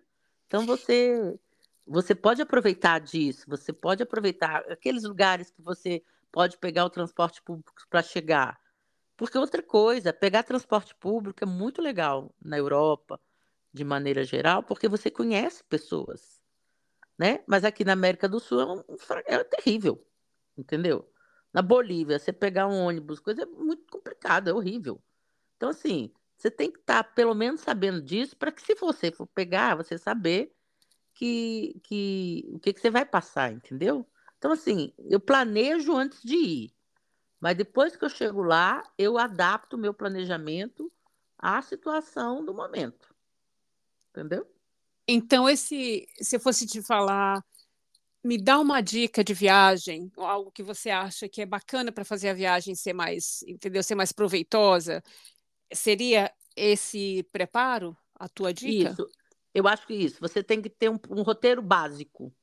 [0.47, 1.37] Então, você,
[1.85, 7.41] você pode aproveitar disso, você pode aproveitar aqueles lugares que você pode pegar o transporte
[7.41, 8.59] público para chegar
[9.15, 13.19] porque outra coisa, pegar transporte público é muito legal na Europa,
[13.71, 16.41] de maneira geral, porque você conhece pessoas,
[17.17, 17.43] né?
[17.47, 18.83] Mas aqui na América do Sul é, um,
[19.25, 20.05] é terrível,
[20.57, 21.09] entendeu?
[21.53, 25.01] Na Bolívia, você pegar um ônibus, coisa é muito complicada, é horrível.
[25.57, 26.11] Então, assim,
[26.43, 29.77] você tem que estar tá, pelo menos sabendo disso, para que se você for pegar,
[29.77, 30.53] você saber
[31.13, 34.05] que, que o que, que você vai passar, entendeu?
[34.37, 36.73] Então, assim, eu planejo antes de ir.
[37.39, 40.91] Mas depois que eu chego lá, eu adapto o meu planejamento
[41.37, 43.15] à situação do momento.
[44.09, 44.45] Entendeu?
[45.07, 47.41] Então, esse, se eu fosse te falar,
[48.21, 52.27] me dá uma dica de viagem, algo que você acha que é bacana para fazer
[52.29, 55.01] a viagem ser mais, entendeu, ser mais proveitosa,
[55.73, 58.89] seria esse preparo a tua dica?
[58.89, 59.09] Isso,
[59.53, 60.19] eu acho que isso.
[60.19, 62.33] Você tem que ter um, um roteiro básico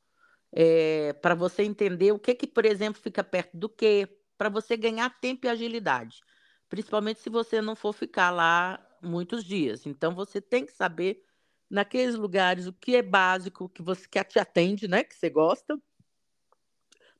[0.53, 4.77] é, para você entender o que que, por exemplo, fica perto do que, para você
[4.77, 6.21] ganhar tempo e agilidade,
[6.69, 9.87] principalmente se você não for ficar lá muitos dias.
[9.87, 11.23] Então você tem que saber
[11.69, 15.81] naqueles lugares o que é básico, que você que te atende, né, que você gosta,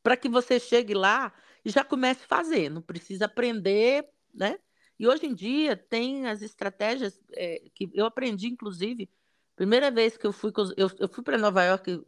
[0.03, 1.33] para que você chegue lá
[1.65, 4.59] e já comece fazer, não precisa aprender, né?
[5.01, 9.09] E hoje em dia tem as estratégias é, que eu aprendi, inclusive,
[9.57, 12.05] primeira vez que eu fui, eu, eu fui para Nova York,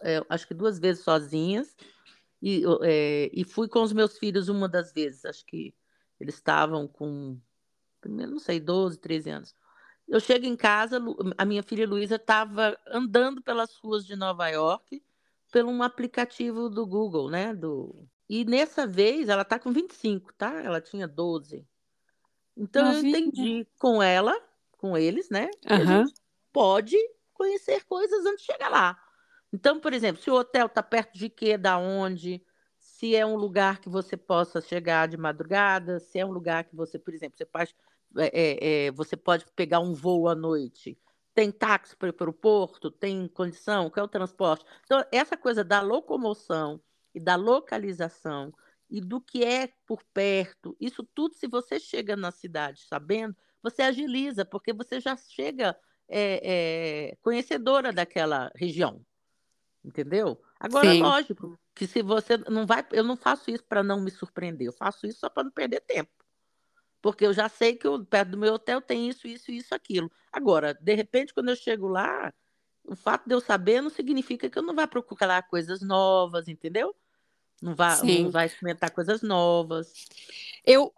[0.00, 1.74] é, acho que duas vezes sozinhas,
[2.40, 5.74] e, é, e fui com os meus filhos uma das vezes, acho que
[6.20, 7.36] eles estavam com,
[8.04, 9.54] não sei, 12, 13 anos.
[10.06, 11.02] Eu chego em casa,
[11.36, 15.02] a minha filha Luísa estava andando pelas ruas de Nova York
[15.50, 17.52] pelo um aplicativo do Google, né?
[17.52, 18.06] Do...
[18.28, 20.62] E nessa vez ela está com 25, tá?
[20.62, 21.66] Ela tinha 12.
[22.56, 24.34] Então eu entendi com ela,
[24.78, 25.50] com eles, né?
[25.68, 25.76] Uhum.
[25.76, 26.14] a gente
[26.52, 26.96] pode
[27.34, 28.98] conhecer coisas antes de chegar lá.
[29.52, 32.42] Então, por exemplo, se o hotel está perto de quê, da onde,
[32.78, 36.74] se é um lugar que você possa chegar de madrugada, se é um lugar que
[36.74, 37.46] você, por exemplo, você
[38.16, 40.98] é, é, é você pode pegar um voo à noite,
[41.34, 44.64] tem táxi para o porto, tem condição, qual é o transporte.
[44.84, 46.80] Então, essa coisa da locomoção
[47.14, 48.52] e da localização
[48.88, 53.82] e do que é por perto, isso tudo, se você chega na cidade sabendo, você
[53.82, 55.76] agiliza, porque você já chega
[56.08, 59.04] é, é, conhecedora daquela região
[59.86, 60.40] entendeu?
[60.58, 61.00] Agora, Sim.
[61.00, 64.72] lógico que se você não vai, eu não faço isso para não me surpreender, eu
[64.72, 66.10] faço isso só para não perder tempo.
[67.00, 70.10] Porque eu já sei que eu, perto do meu hotel tem isso, isso, isso, aquilo.
[70.32, 72.34] Agora, de repente, quando eu chego lá,
[72.82, 76.96] o fato de eu saber não significa que eu não vá procurar coisas novas, entendeu?
[77.60, 79.92] Não vai, não vai experimentar coisas novas.
[80.64, 80.92] Eu,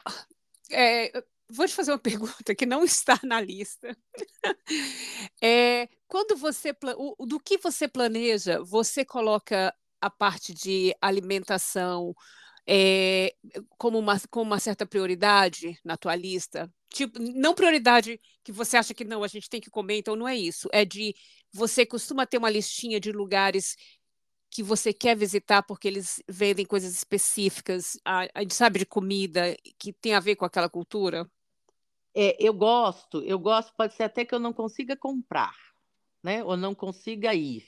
[0.70, 1.98] é, vou te fazer uma
[2.38, 3.96] pergunta que não está na lista.
[5.40, 12.14] É, quando você o, do que você planeja, você coloca a parte de alimentação,
[12.66, 13.34] é,
[13.78, 16.70] como uma, com uma certa prioridade na tua lista?
[16.90, 20.26] Tipo, não prioridade que você acha que não, a gente tem que comer, então não
[20.26, 20.68] é isso.
[20.72, 21.14] É de
[21.52, 23.76] você costuma ter uma listinha de lugares
[24.50, 29.92] que você quer visitar porque eles vendem coisas específicas, a, a, sabe, de comida que
[29.92, 31.30] tem a ver com aquela cultura?
[32.14, 35.54] É, eu gosto, eu gosto, pode ser até que eu não consiga comprar,
[36.22, 36.42] né?
[36.42, 37.64] Ou não consiga ir.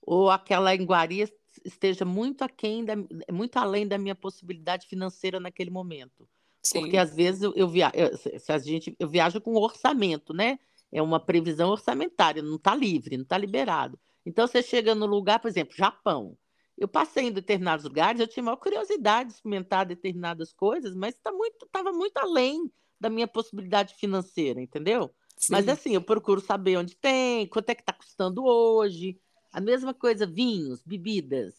[0.00, 1.28] Ou aquela iguaria
[1.64, 2.94] esteja muito aquém da,
[3.30, 6.28] muito além da minha possibilidade financeira naquele momento.
[6.62, 6.80] Sim.
[6.80, 10.58] Porque às vezes eu, eu, via, eu, se a gente, eu viajo com orçamento, né?
[10.90, 13.98] É uma previsão orçamentária, não está livre, não está liberado.
[14.24, 16.36] Então você chega no lugar, por exemplo, Japão.
[16.76, 21.36] Eu passei em determinados lugares, eu tinha maior curiosidade de experimentar determinadas coisas, mas estava
[21.36, 25.14] tá muito, tava muito além da minha possibilidade financeira, entendeu?
[25.36, 25.52] Sim.
[25.52, 29.18] Mas assim, eu procuro saber onde tem, quanto é que está custando hoje.
[29.52, 31.54] A mesma coisa, vinhos, bebidas.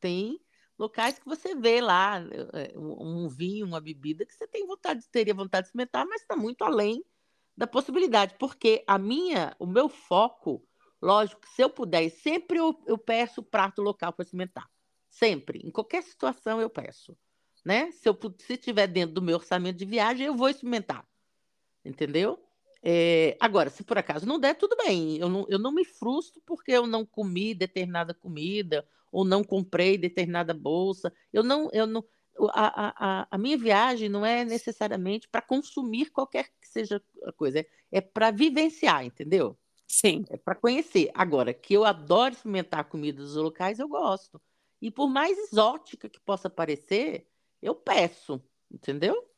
[0.00, 0.40] Tem
[0.78, 2.18] locais que você vê lá
[2.54, 6.34] eh, um vinho, uma bebida que você tem vontade, teria vontade de experimentar, mas está
[6.34, 7.04] muito além
[7.56, 10.66] da possibilidade, porque a minha, o meu foco,
[11.02, 14.70] lógico, se eu puder, sempre eu, eu peço prato local para experimentar,
[15.10, 17.16] sempre, em qualquer situação eu peço,
[17.64, 17.90] né?
[17.92, 21.06] Se eu se estiver dentro do meu orçamento de viagem, eu vou experimentar,
[21.84, 22.42] entendeu?
[22.84, 25.16] É, agora, se por acaso não der, tudo bem.
[25.16, 29.96] Eu não, eu não me frustro porque eu não comi determinada comida ou não comprei
[29.96, 31.12] determinada bolsa.
[31.32, 32.04] Eu não, eu não,
[32.52, 37.60] a, a, a minha viagem não é necessariamente para consumir qualquer que seja a coisa,
[37.60, 39.56] é, é para vivenciar, entendeu?
[39.86, 40.24] Sim.
[40.30, 41.10] É para conhecer.
[41.14, 44.40] Agora, que eu adoro experimentar comidas locais, eu gosto.
[44.80, 47.28] E por mais exótica que possa parecer,
[47.60, 49.28] eu peço, entendeu?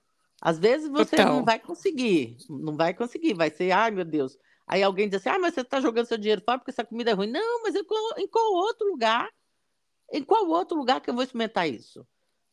[0.40, 1.34] Às vezes você Total.
[1.34, 4.38] não vai conseguir, não vai conseguir, vai ser, ai meu Deus.
[4.66, 7.10] Aí alguém diz assim, ah, mas você está jogando seu dinheiro fora porque essa comida
[7.10, 7.30] é ruim.
[7.30, 9.30] Não, mas em qual, em qual outro lugar?
[10.12, 12.06] Em qual outro lugar que eu vou experimentar isso?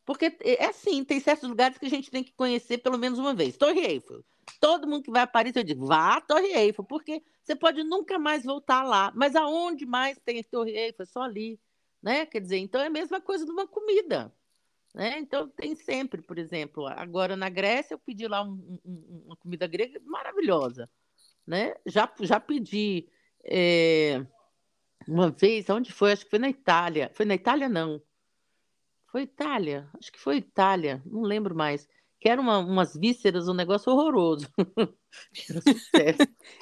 [0.06, 3.34] Porque é assim, tem certos lugares que a gente tem que conhecer pelo menos uma
[3.34, 3.56] vez.
[3.56, 4.24] Torre Eiffel.
[4.60, 7.84] Todo mundo que vai a Paris, eu digo, vá à Torre Eiffel, porque você pode
[7.84, 9.12] nunca mais voltar lá.
[9.16, 11.06] Mas aonde mais tem Torre Eiffel?
[11.06, 11.60] Só ali.
[12.02, 12.26] Né?
[12.26, 14.34] Quer dizer, então é a mesma coisa de uma comida.
[14.94, 15.20] Né?
[15.20, 19.68] Então, tem sempre, por exemplo, agora na Grécia, eu pedi lá um, um, uma comida
[19.68, 20.90] grega maravilhosa.
[21.46, 21.76] Né?
[21.86, 23.08] Já, já pedi
[23.44, 24.26] é,
[25.08, 26.12] uma vez, onde foi?
[26.12, 27.12] Acho que foi na Itália.
[27.14, 28.02] Foi na Itália, não.
[29.08, 29.90] Foi Itália?
[30.00, 31.88] Acho que foi Itália, não lembro mais.
[32.22, 34.48] Que eram uma, umas vísceras, um negócio horroroso.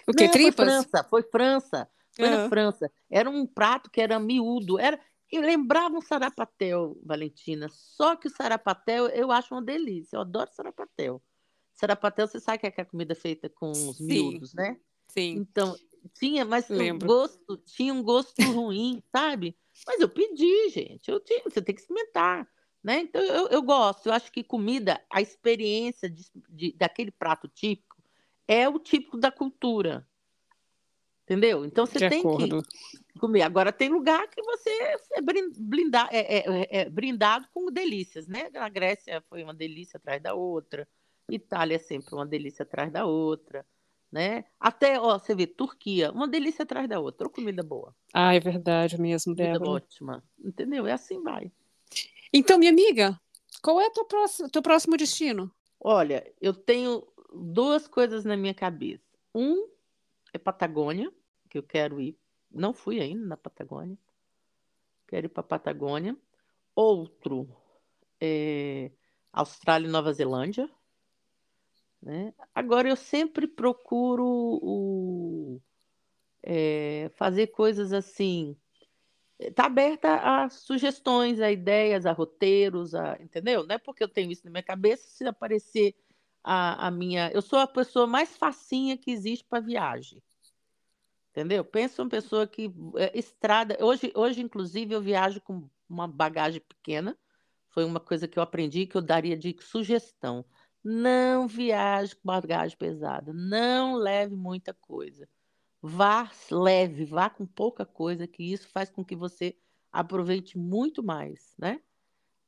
[0.07, 0.26] o que?
[0.26, 0.55] Não, tripas?
[0.55, 1.89] Foi França, foi França.
[2.16, 2.38] Foi uhum.
[2.38, 2.91] na França.
[3.12, 4.80] Era um prato que era miúdo.
[4.80, 4.97] Era,
[5.30, 7.68] e lembrava um sarapatel, Valentina.
[7.70, 10.16] Só que o sarapatel eu acho uma delícia.
[10.16, 11.22] Eu adoro sarapatel.
[11.74, 14.05] Sarapatel, você sabe que é a comida feita com os Sim.
[14.05, 14.80] miúdos, né?
[15.10, 15.38] Sim.
[15.38, 15.76] Então,
[16.14, 19.57] tinha, mas um gosto, tinha um gosto ruim, sabe?
[19.86, 21.10] Mas eu pedi, gente.
[21.10, 22.47] Eu tinha, você tem que experimentar.
[22.84, 23.01] Né?
[23.01, 24.07] Então, eu, eu gosto.
[24.07, 27.97] Eu acho que comida, a experiência de, de, daquele prato típico
[28.47, 30.07] é o típico da cultura.
[31.23, 31.63] Entendeu?
[31.63, 32.63] Então você de tem acordo.
[32.63, 33.43] que comer.
[33.43, 34.69] Agora tem lugar que você
[35.13, 38.49] é, blindar, é, é, é, brindado com delícias, né?
[38.55, 40.88] A Grécia foi uma delícia atrás da outra,
[41.30, 43.63] Itália é sempre uma delícia atrás da outra,
[44.11, 44.45] né?
[44.59, 47.95] Até, ó, você vê, Turquia, uma delícia atrás da outra, comida boa.
[48.11, 49.59] Ah, é verdade mesmo, Débora.
[49.59, 50.88] Comida ótima, entendeu?
[50.88, 51.51] É assim vai.
[52.32, 53.19] Então, minha amiga,
[53.61, 55.51] qual é o teu próximo, destino?
[55.80, 59.03] Olha, eu tenho duas coisas na minha cabeça.
[59.34, 59.67] Um
[60.34, 61.11] é Patagônia,
[61.49, 62.17] que eu quero ir.
[62.51, 63.97] Não fui ainda na Patagônia.
[65.07, 66.15] Quero ir para Patagônia.
[66.75, 67.49] Outro
[68.21, 68.91] é
[69.34, 70.69] Austrália e Nova Zelândia.
[72.01, 72.34] Né?
[72.53, 74.25] Agora eu sempre procuro
[74.61, 75.61] o,
[76.43, 78.55] é, fazer coisas assim.
[79.40, 83.66] Está aberta a sugestões, a ideias, a roteiros, a, entendeu?
[83.66, 85.96] Não é porque eu tenho isso na minha cabeça, se aparecer
[86.44, 87.32] a, a minha.
[87.34, 90.22] Eu sou a pessoa mais facinha que existe para viagem.
[91.32, 91.64] Entendeu?
[91.64, 93.78] Pensa uma pessoa que é, estrada.
[93.80, 97.18] Hoje, hoje, inclusive, eu viajo com uma bagagem pequena.
[97.70, 100.44] Foi uma coisa que eu aprendi que eu daria de sugestão.
[100.84, 103.32] Não viaje com bagagem pesada.
[103.34, 105.30] Não leve muita coisa.
[105.82, 109.55] Vá leve, vá com pouca coisa, que isso faz com que você
[109.91, 111.82] aproveite muito mais, né?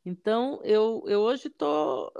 [0.05, 2.11] Então, eu, eu hoje estou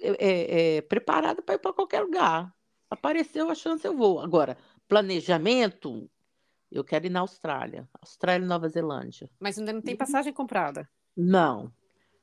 [0.00, 2.54] é, é, preparada para ir para qualquer lugar.
[2.88, 4.20] Apareceu a chance, eu vou.
[4.20, 4.56] Agora,
[4.88, 6.10] planejamento,
[6.70, 7.88] eu quero ir na Austrália.
[8.00, 9.28] Austrália e Nova Zelândia.
[9.38, 10.88] Mas ainda não tem passagem comprada?
[11.16, 11.72] Não.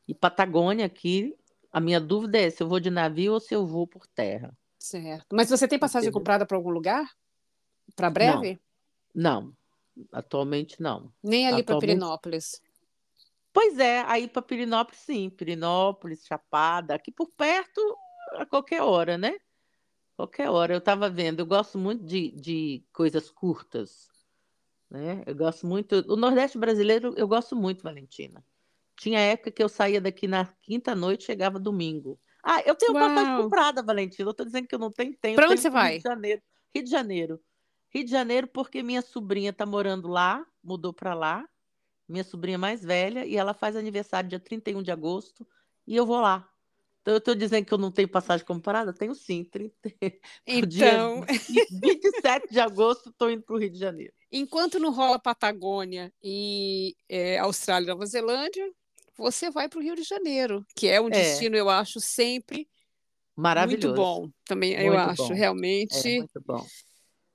[0.08, 1.36] E Patagônia aqui,
[1.72, 4.58] a minha dúvida é se eu vou de navio ou se eu vou por terra.
[4.80, 5.36] Certo.
[5.36, 6.20] Mas você tem passagem Entendeu?
[6.20, 7.06] comprada para algum lugar?
[7.96, 8.60] Para breve?
[9.14, 9.42] Não.
[9.42, 9.58] não.
[10.12, 11.12] Atualmente não.
[11.24, 12.62] Nem ali para Pirinópolis.
[13.52, 17.82] Pois é, aí para Pirinópolis, sim, Pirinópolis, Chapada, aqui por perto,
[18.34, 19.36] a qualquer hora, né?
[20.16, 20.74] Qualquer hora.
[20.74, 24.10] Eu estava vendo, eu gosto muito de, de coisas curtas,
[24.90, 25.24] né?
[25.26, 26.06] Eu gosto muito.
[26.08, 28.44] O Nordeste brasileiro, eu gosto muito, Valentina.
[28.96, 32.20] Tinha época que eu saía daqui na quinta noite, chegava domingo.
[32.44, 33.08] Ah, eu tenho Uau.
[33.08, 34.28] passagem comprada, Valentina.
[34.28, 35.36] Eu estou dizendo que eu não tenho tempo.
[35.36, 35.94] Para onde você vai?
[35.94, 36.42] Rio de Janeiro.
[36.74, 37.42] Rio de Janeiro.
[37.90, 41.48] Rio de Janeiro, porque minha sobrinha está morando lá, mudou para lá.
[42.08, 45.46] Minha sobrinha mais velha, e ela faz aniversário dia 31 de agosto,
[45.86, 46.50] e eu vou lá.
[47.02, 48.94] Então, eu estou dizendo que eu não tenho passagem comprada?
[48.94, 49.44] Tenho sim.
[49.44, 49.74] 30...
[50.46, 51.26] Então.
[51.50, 54.14] Dia 27 de agosto, estou indo para o Rio de Janeiro.
[54.30, 58.70] Enquanto não rola Patagônia e é, Austrália e Nova Zelândia,
[59.18, 61.12] você vai para o Rio de Janeiro, que é um é.
[61.12, 62.68] destino, eu acho, sempre
[63.36, 63.88] maravilhoso.
[63.88, 65.34] Muito bom, também muito eu acho, bom.
[65.34, 66.08] realmente.
[66.08, 66.66] É, muito bom.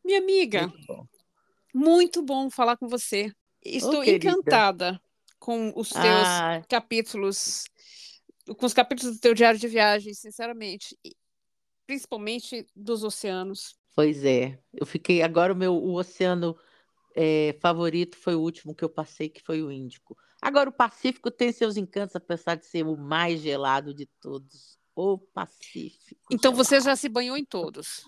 [0.05, 1.07] Minha amiga, muito bom.
[1.75, 3.33] muito bom falar com você.
[3.65, 5.01] Estou oh, encantada
[5.39, 6.63] com os teus ah.
[6.69, 7.65] capítulos,
[8.57, 10.99] com os capítulos do teu diário de viagem, sinceramente,
[11.87, 13.77] principalmente dos oceanos.
[13.95, 16.57] Pois é, eu fiquei agora o meu o oceano
[17.15, 20.17] é, favorito foi o último que eu passei, que foi o Índico.
[20.41, 24.79] Agora, o Pacífico tem seus encantos, apesar de ser o mais gelado de todos.
[24.95, 26.21] O Pacífico.
[26.33, 26.65] Então, gelado.
[26.65, 28.05] você já se banhou em todos?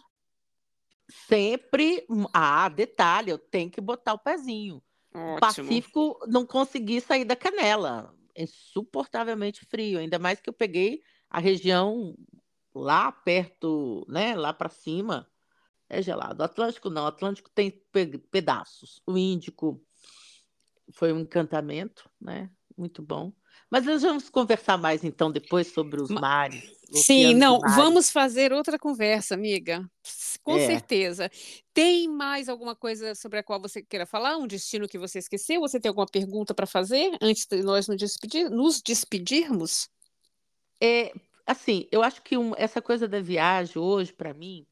[1.08, 2.06] Sempre.
[2.32, 4.82] Ah, detalhe, eu tenho que botar o pezinho.
[5.14, 5.36] Ótimo.
[5.36, 8.14] O Pacífico não consegui sair da canela.
[8.34, 12.16] É insuportavelmente frio, ainda mais que eu peguei a região
[12.74, 15.30] lá perto, né, lá para cima,
[15.88, 16.42] é gelado.
[16.42, 17.70] O Atlântico não, o Atlântico tem
[18.30, 19.00] pedaços.
[19.06, 19.80] O Índico
[20.92, 22.50] foi um encantamento, né?
[22.76, 23.32] Muito bom.
[23.74, 26.62] Mas nós vamos conversar mais então depois sobre os mares.
[26.92, 27.74] Sim, não, mares.
[27.74, 29.84] vamos fazer outra conversa, amiga.
[30.44, 30.64] Com é.
[30.64, 31.28] certeza.
[31.72, 34.36] Tem mais alguma coisa sobre a qual você queira falar?
[34.36, 35.60] Um destino que você esqueceu?
[35.60, 39.88] Você tem alguma pergunta para fazer antes de nós nos, despedir, nos despedirmos?
[40.80, 41.12] É,
[41.44, 44.64] assim, eu acho que um, essa coisa da viagem hoje, para mim,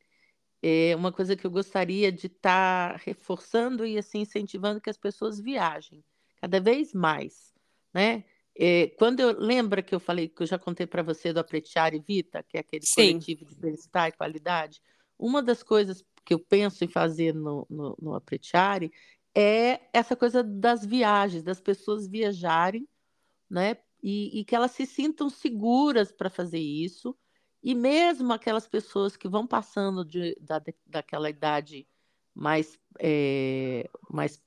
[0.63, 4.97] é uma coisa que eu gostaria de estar tá reforçando e assim incentivando que as
[4.97, 6.05] pessoas viajem
[6.41, 7.53] cada vez mais,
[7.93, 8.23] né?
[8.59, 11.99] É, quando eu lembra que eu falei que eu já contei para você do Apreciare
[11.99, 13.13] Vita, que é aquele Sim.
[13.13, 14.81] coletivo de bem-estar e qualidade,
[15.19, 18.93] uma das coisas que eu penso em fazer no, no, no Apreciare
[19.35, 22.87] é essa coisa das viagens, das pessoas viajarem,
[23.49, 23.79] né?
[24.03, 27.17] E, e que elas se sintam seguras para fazer isso
[27.63, 31.87] e mesmo aquelas pessoas que vão passando de, da, daquela idade
[32.35, 34.43] mais, é, mais.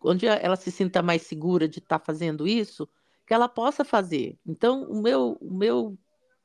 [0.00, 2.88] onde ela se sinta mais segura de estar tá fazendo isso,
[3.26, 4.38] que ela possa fazer.
[4.46, 5.98] Então, o meu, o meu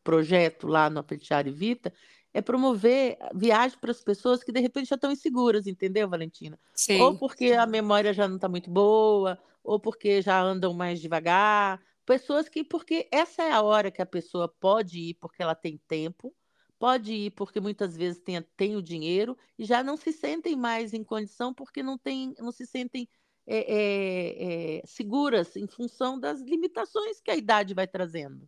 [0.04, 1.94] projeto lá no Apetiare Vita
[2.34, 6.60] é promover viagem para as pessoas que de repente já estão inseguras, entendeu, Valentina?
[6.74, 7.02] Sim.
[7.02, 11.82] Ou porque a memória já não está muito boa, ou porque já andam mais devagar,
[12.10, 15.80] Pessoas que, porque essa é a hora que a pessoa pode ir porque ela tem
[15.88, 16.36] tempo,
[16.80, 20.92] pode ir porque muitas vezes tem, tem o dinheiro e já não se sentem mais
[20.92, 23.08] em condição porque não, tem, não se sentem
[23.52, 28.48] é, é, é, seguras em função das limitações que a idade vai trazendo.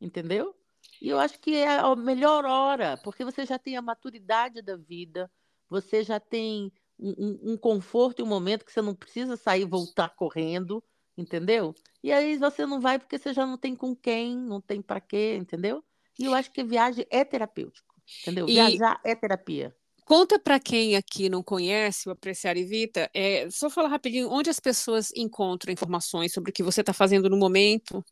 [0.00, 0.54] Entendeu?
[1.00, 4.76] E eu acho que é a melhor hora, porque você já tem a maturidade da
[4.76, 5.30] vida,
[5.68, 9.62] você já tem um, um, um conforto e um momento que você não precisa sair
[9.62, 10.82] e voltar correndo
[11.16, 11.74] entendeu?
[12.02, 15.00] E aí você não vai porque você já não tem com quem, não tem para
[15.00, 15.82] quê, entendeu?
[16.18, 18.48] E eu acho que viagem é terapêutico, entendeu?
[18.48, 18.54] E...
[18.54, 19.74] Viajar é terapia.
[20.04, 24.60] Conta para quem aqui não conhece o Apreciar Evita, é, só falar rapidinho, onde as
[24.60, 28.04] pessoas encontram informações sobre o que você está fazendo no momento?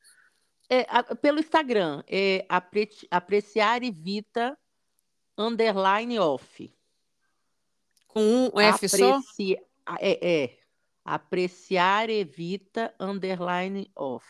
[0.70, 4.56] É, a, pelo Instagram, é apre, Apreciar Evita
[5.36, 6.74] underline off.
[8.06, 8.98] Com um F Apreci...
[8.98, 9.20] só?
[10.00, 10.58] É, é,
[11.04, 14.26] apreciar evita underline off.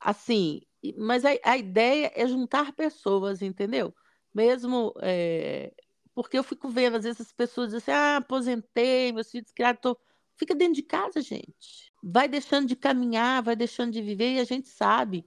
[0.00, 0.62] Assim,
[0.96, 3.94] mas a, a ideia é juntar pessoas, entendeu?
[4.34, 5.72] Mesmo é,
[6.14, 9.78] porque eu fico vendo, às vezes as pessoas dizem assim, ah, aposentei, meus filhos criaram,
[9.80, 9.98] tô...
[10.36, 11.92] fica dentro de casa, gente.
[12.02, 15.24] Vai deixando de caminhar, vai deixando de viver, e a gente sabe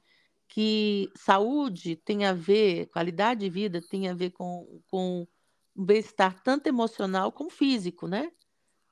[0.47, 5.27] que saúde tem a ver, qualidade de vida tem a ver com, com
[5.75, 8.31] um bem-estar tanto emocional como físico, né?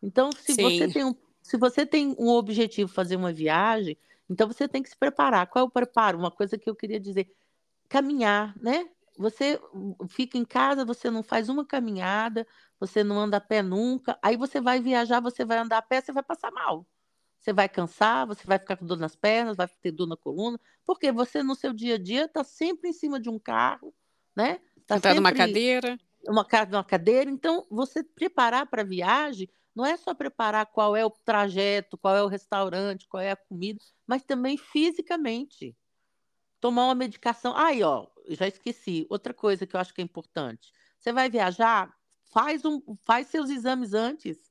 [0.01, 0.61] Então, se Sim.
[0.63, 3.97] você tem um se você tem um objetivo, fazer uma viagem,
[4.29, 5.45] então você tem que se preparar.
[5.47, 6.17] Qual é o preparo?
[6.17, 7.29] Uma coisa que eu queria dizer:
[7.89, 8.89] caminhar, né?
[9.17, 9.59] Você
[10.09, 12.47] fica em casa, você não faz uma caminhada,
[12.79, 14.17] você não anda a pé nunca.
[14.21, 16.85] Aí você vai viajar, você vai andar a pé, você vai passar mal.
[17.39, 20.59] Você vai cansar, você vai ficar com dor nas pernas, vai ter dor na coluna,
[20.85, 23.93] porque você no seu dia a dia está sempre em cima de um carro,
[24.35, 24.61] né?
[24.87, 25.15] Tá sempre...
[25.15, 27.29] numa cadeira uma, uma cadeira.
[27.29, 32.15] Então, você preparar para a viagem não é só preparar qual é o trajeto, qual
[32.15, 35.75] é o restaurante, qual é a comida, mas também fisicamente.
[36.63, 37.53] Tomar uma medicação.
[37.57, 39.05] Aí, ó, já esqueci.
[39.09, 40.71] Outra coisa que eu acho que é importante.
[40.97, 41.93] Você vai viajar,
[42.23, 44.49] faz, um, faz seus exames antes.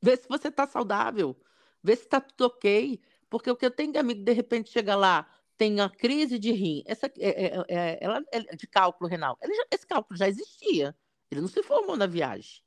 [0.00, 1.36] Vê se você está saudável.
[1.82, 3.02] Vê se está tudo ok.
[3.28, 6.52] Porque o que eu tenho de amigo, de repente, chega lá, tem uma crise de
[6.52, 9.36] rim, essa, é, é, é, ela, é de cálculo renal.
[9.42, 10.96] Já, esse cálculo já existia.
[11.28, 12.62] Ele não se formou na viagem.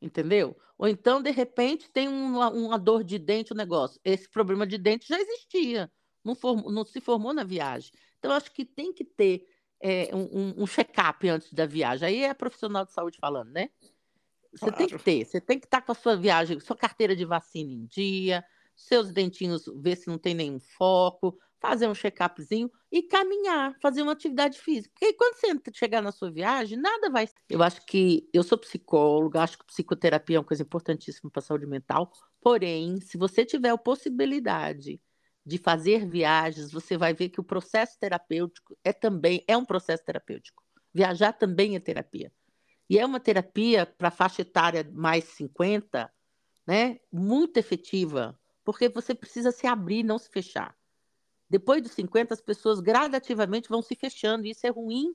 [0.00, 0.56] Entendeu?
[0.78, 4.00] Ou então, de repente, tem uma, uma dor de dente, o um negócio.
[4.02, 5.92] Esse problema de dente já existia.
[6.24, 6.34] Não,
[6.70, 7.92] não se formou na viagem.
[8.18, 9.46] Então, acho que tem que ter
[9.80, 12.08] é, um, um check-up antes da viagem.
[12.08, 13.70] Aí é profissional de saúde falando, né?
[14.52, 14.76] Você claro.
[14.76, 17.72] tem que ter, você tem que estar com a sua viagem, sua carteira de vacina
[17.72, 18.44] em dia,
[18.74, 24.12] seus dentinhos, ver se não tem nenhum foco, fazer um check-upzinho e caminhar, fazer uma
[24.12, 24.92] atividade física.
[24.98, 27.28] Porque quando você chegar na sua viagem, nada vai.
[27.48, 31.44] Eu acho que eu sou psicóloga, acho que psicoterapia é uma coisa importantíssima para a
[31.44, 32.10] saúde mental.
[32.40, 35.00] Porém, se você tiver a possibilidade
[35.44, 40.04] de fazer viagens, você vai ver que o processo terapêutico é também é um processo
[40.04, 40.62] terapêutico.
[40.92, 42.32] Viajar também é terapia.
[42.88, 46.12] E é uma terapia para faixa etária mais 50,
[46.66, 46.98] né?
[47.12, 50.76] Muito efetiva, porque você precisa se abrir, não se fechar.
[51.48, 55.14] Depois dos 50, as pessoas gradativamente vão se fechando, e isso é ruim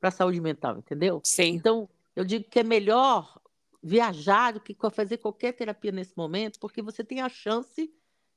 [0.00, 1.20] para a saúde mental, entendeu?
[1.24, 1.54] Sim.
[1.54, 3.40] Então, eu digo que é melhor
[3.82, 7.92] viajar do que fazer qualquer terapia nesse momento, porque você tem a chance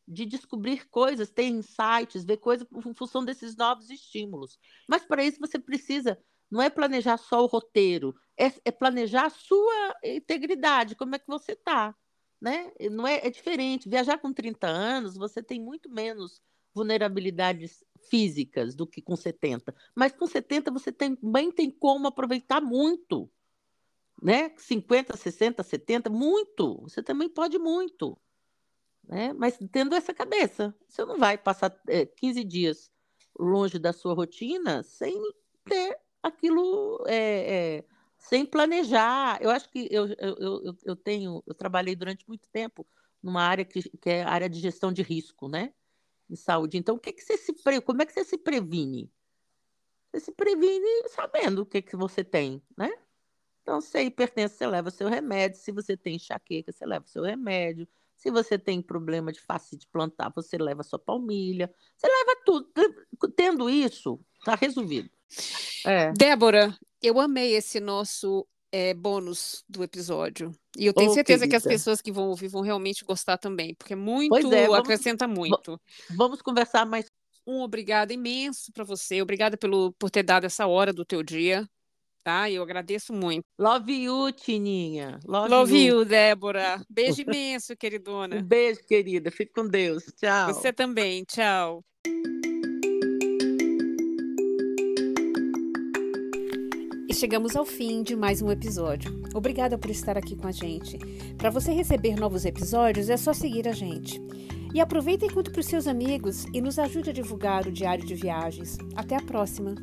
[0.08, 4.58] de descobrir coisas, ter insights, ver coisas em função desses novos estímulos.
[4.88, 6.18] Mas para isso você precisa,
[6.50, 11.28] não é planejar só o roteiro, é, é planejar a sua integridade, como é que
[11.28, 11.94] você está.
[12.40, 12.72] Né?
[12.92, 13.90] Não é, é diferente.
[13.90, 16.42] Viajar com 30 anos, você tem muito menos
[16.74, 19.76] vulnerabilidades físicas do que com 70.
[19.96, 23.30] Mas com 70 você também tem como aproveitar muito.
[24.22, 24.54] Né?
[24.58, 26.82] 50, 60, 70, muito.
[26.84, 28.18] Você também pode muito.
[29.08, 29.34] Né?
[29.34, 32.92] Mas tendo essa cabeça, você não vai passar é, 15 dias
[33.40, 35.16] longe da sua rotina sem
[35.64, 37.86] ter aquilo, é, é,
[38.18, 39.42] sem planejar.
[39.42, 42.86] Eu acho que eu, eu, eu, eu, tenho, eu trabalhei durante muito tempo
[43.24, 45.74] numa área que, que é a área de gestão de risco, né?
[46.30, 46.78] em saúde.
[46.78, 47.82] Então, o que, que você se pre...
[47.82, 49.12] como é que você se previne?
[50.12, 52.92] Você se previne sabendo o que, que você tem, né?
[53.62, 55.60] Então, se é hipertenso, você leva seu remédio.
[55.60, 57.88] Se você tem enxaqueca, você leva seu remédio.
[58.18, 59.40] Se você tem problema de
[59.78, 61.72] de plantar, você leva sua palmilha.
[61.96, 62.70] Você leva tudo.
[63.36, 65.10] Tendo isso, tá resolvido.
[65.86, 66.12] É.
[66.14, 70.52] Débora, eu amei esse nosso é, bônus do episódio.
[70.76, 71.52] E eu tenho oh, certeza querida.
[71.52, 74.80] que as pessoas que vão ouvir vão realmente gostar também, porque é muito, é, vamos,
[74.80, 75.80] acrescenta muito.
[76.16, 77.06] Vamos conversar mais.
[77.46, 79.22] Um obrigado imenso para você.
[79.22, 81.68] Obrigada pelo, por ter dado essa hora do teu dia.
[82.28, 82.52] Tá?
[82.52, 83.46] Eu agradeço muito.
[83.58, 85.18] Love you, Tininha.
[85.26, 86.00] Love, Love you.
[86.00, 86.82] you, Débora.
[86.90, 88.36] Beijo imenso, queridona.
[88.36, 89.32] Um beijo, querida.
[89.32, 90.04] Fique com Deus.
[90.18, 90.54] Tchau.
[90.54, 91.24] Você também.
[91.24, 91.86] Tchau.
[97.14, 99.24] chegamos ao fim de mais um episódio.
[99.34, 101.00] Obrigada por estar aqui com a gente.
[101.36, 104.22] Para você receber novos episódios, é só seguir a gente.
[104.72, 108.06] E aproveita e conte para os seus amigos e nos ajude a divulgar o Diário
[108.06, 108.78] de Viagens.
[108.96, 109.74] Até a próxima!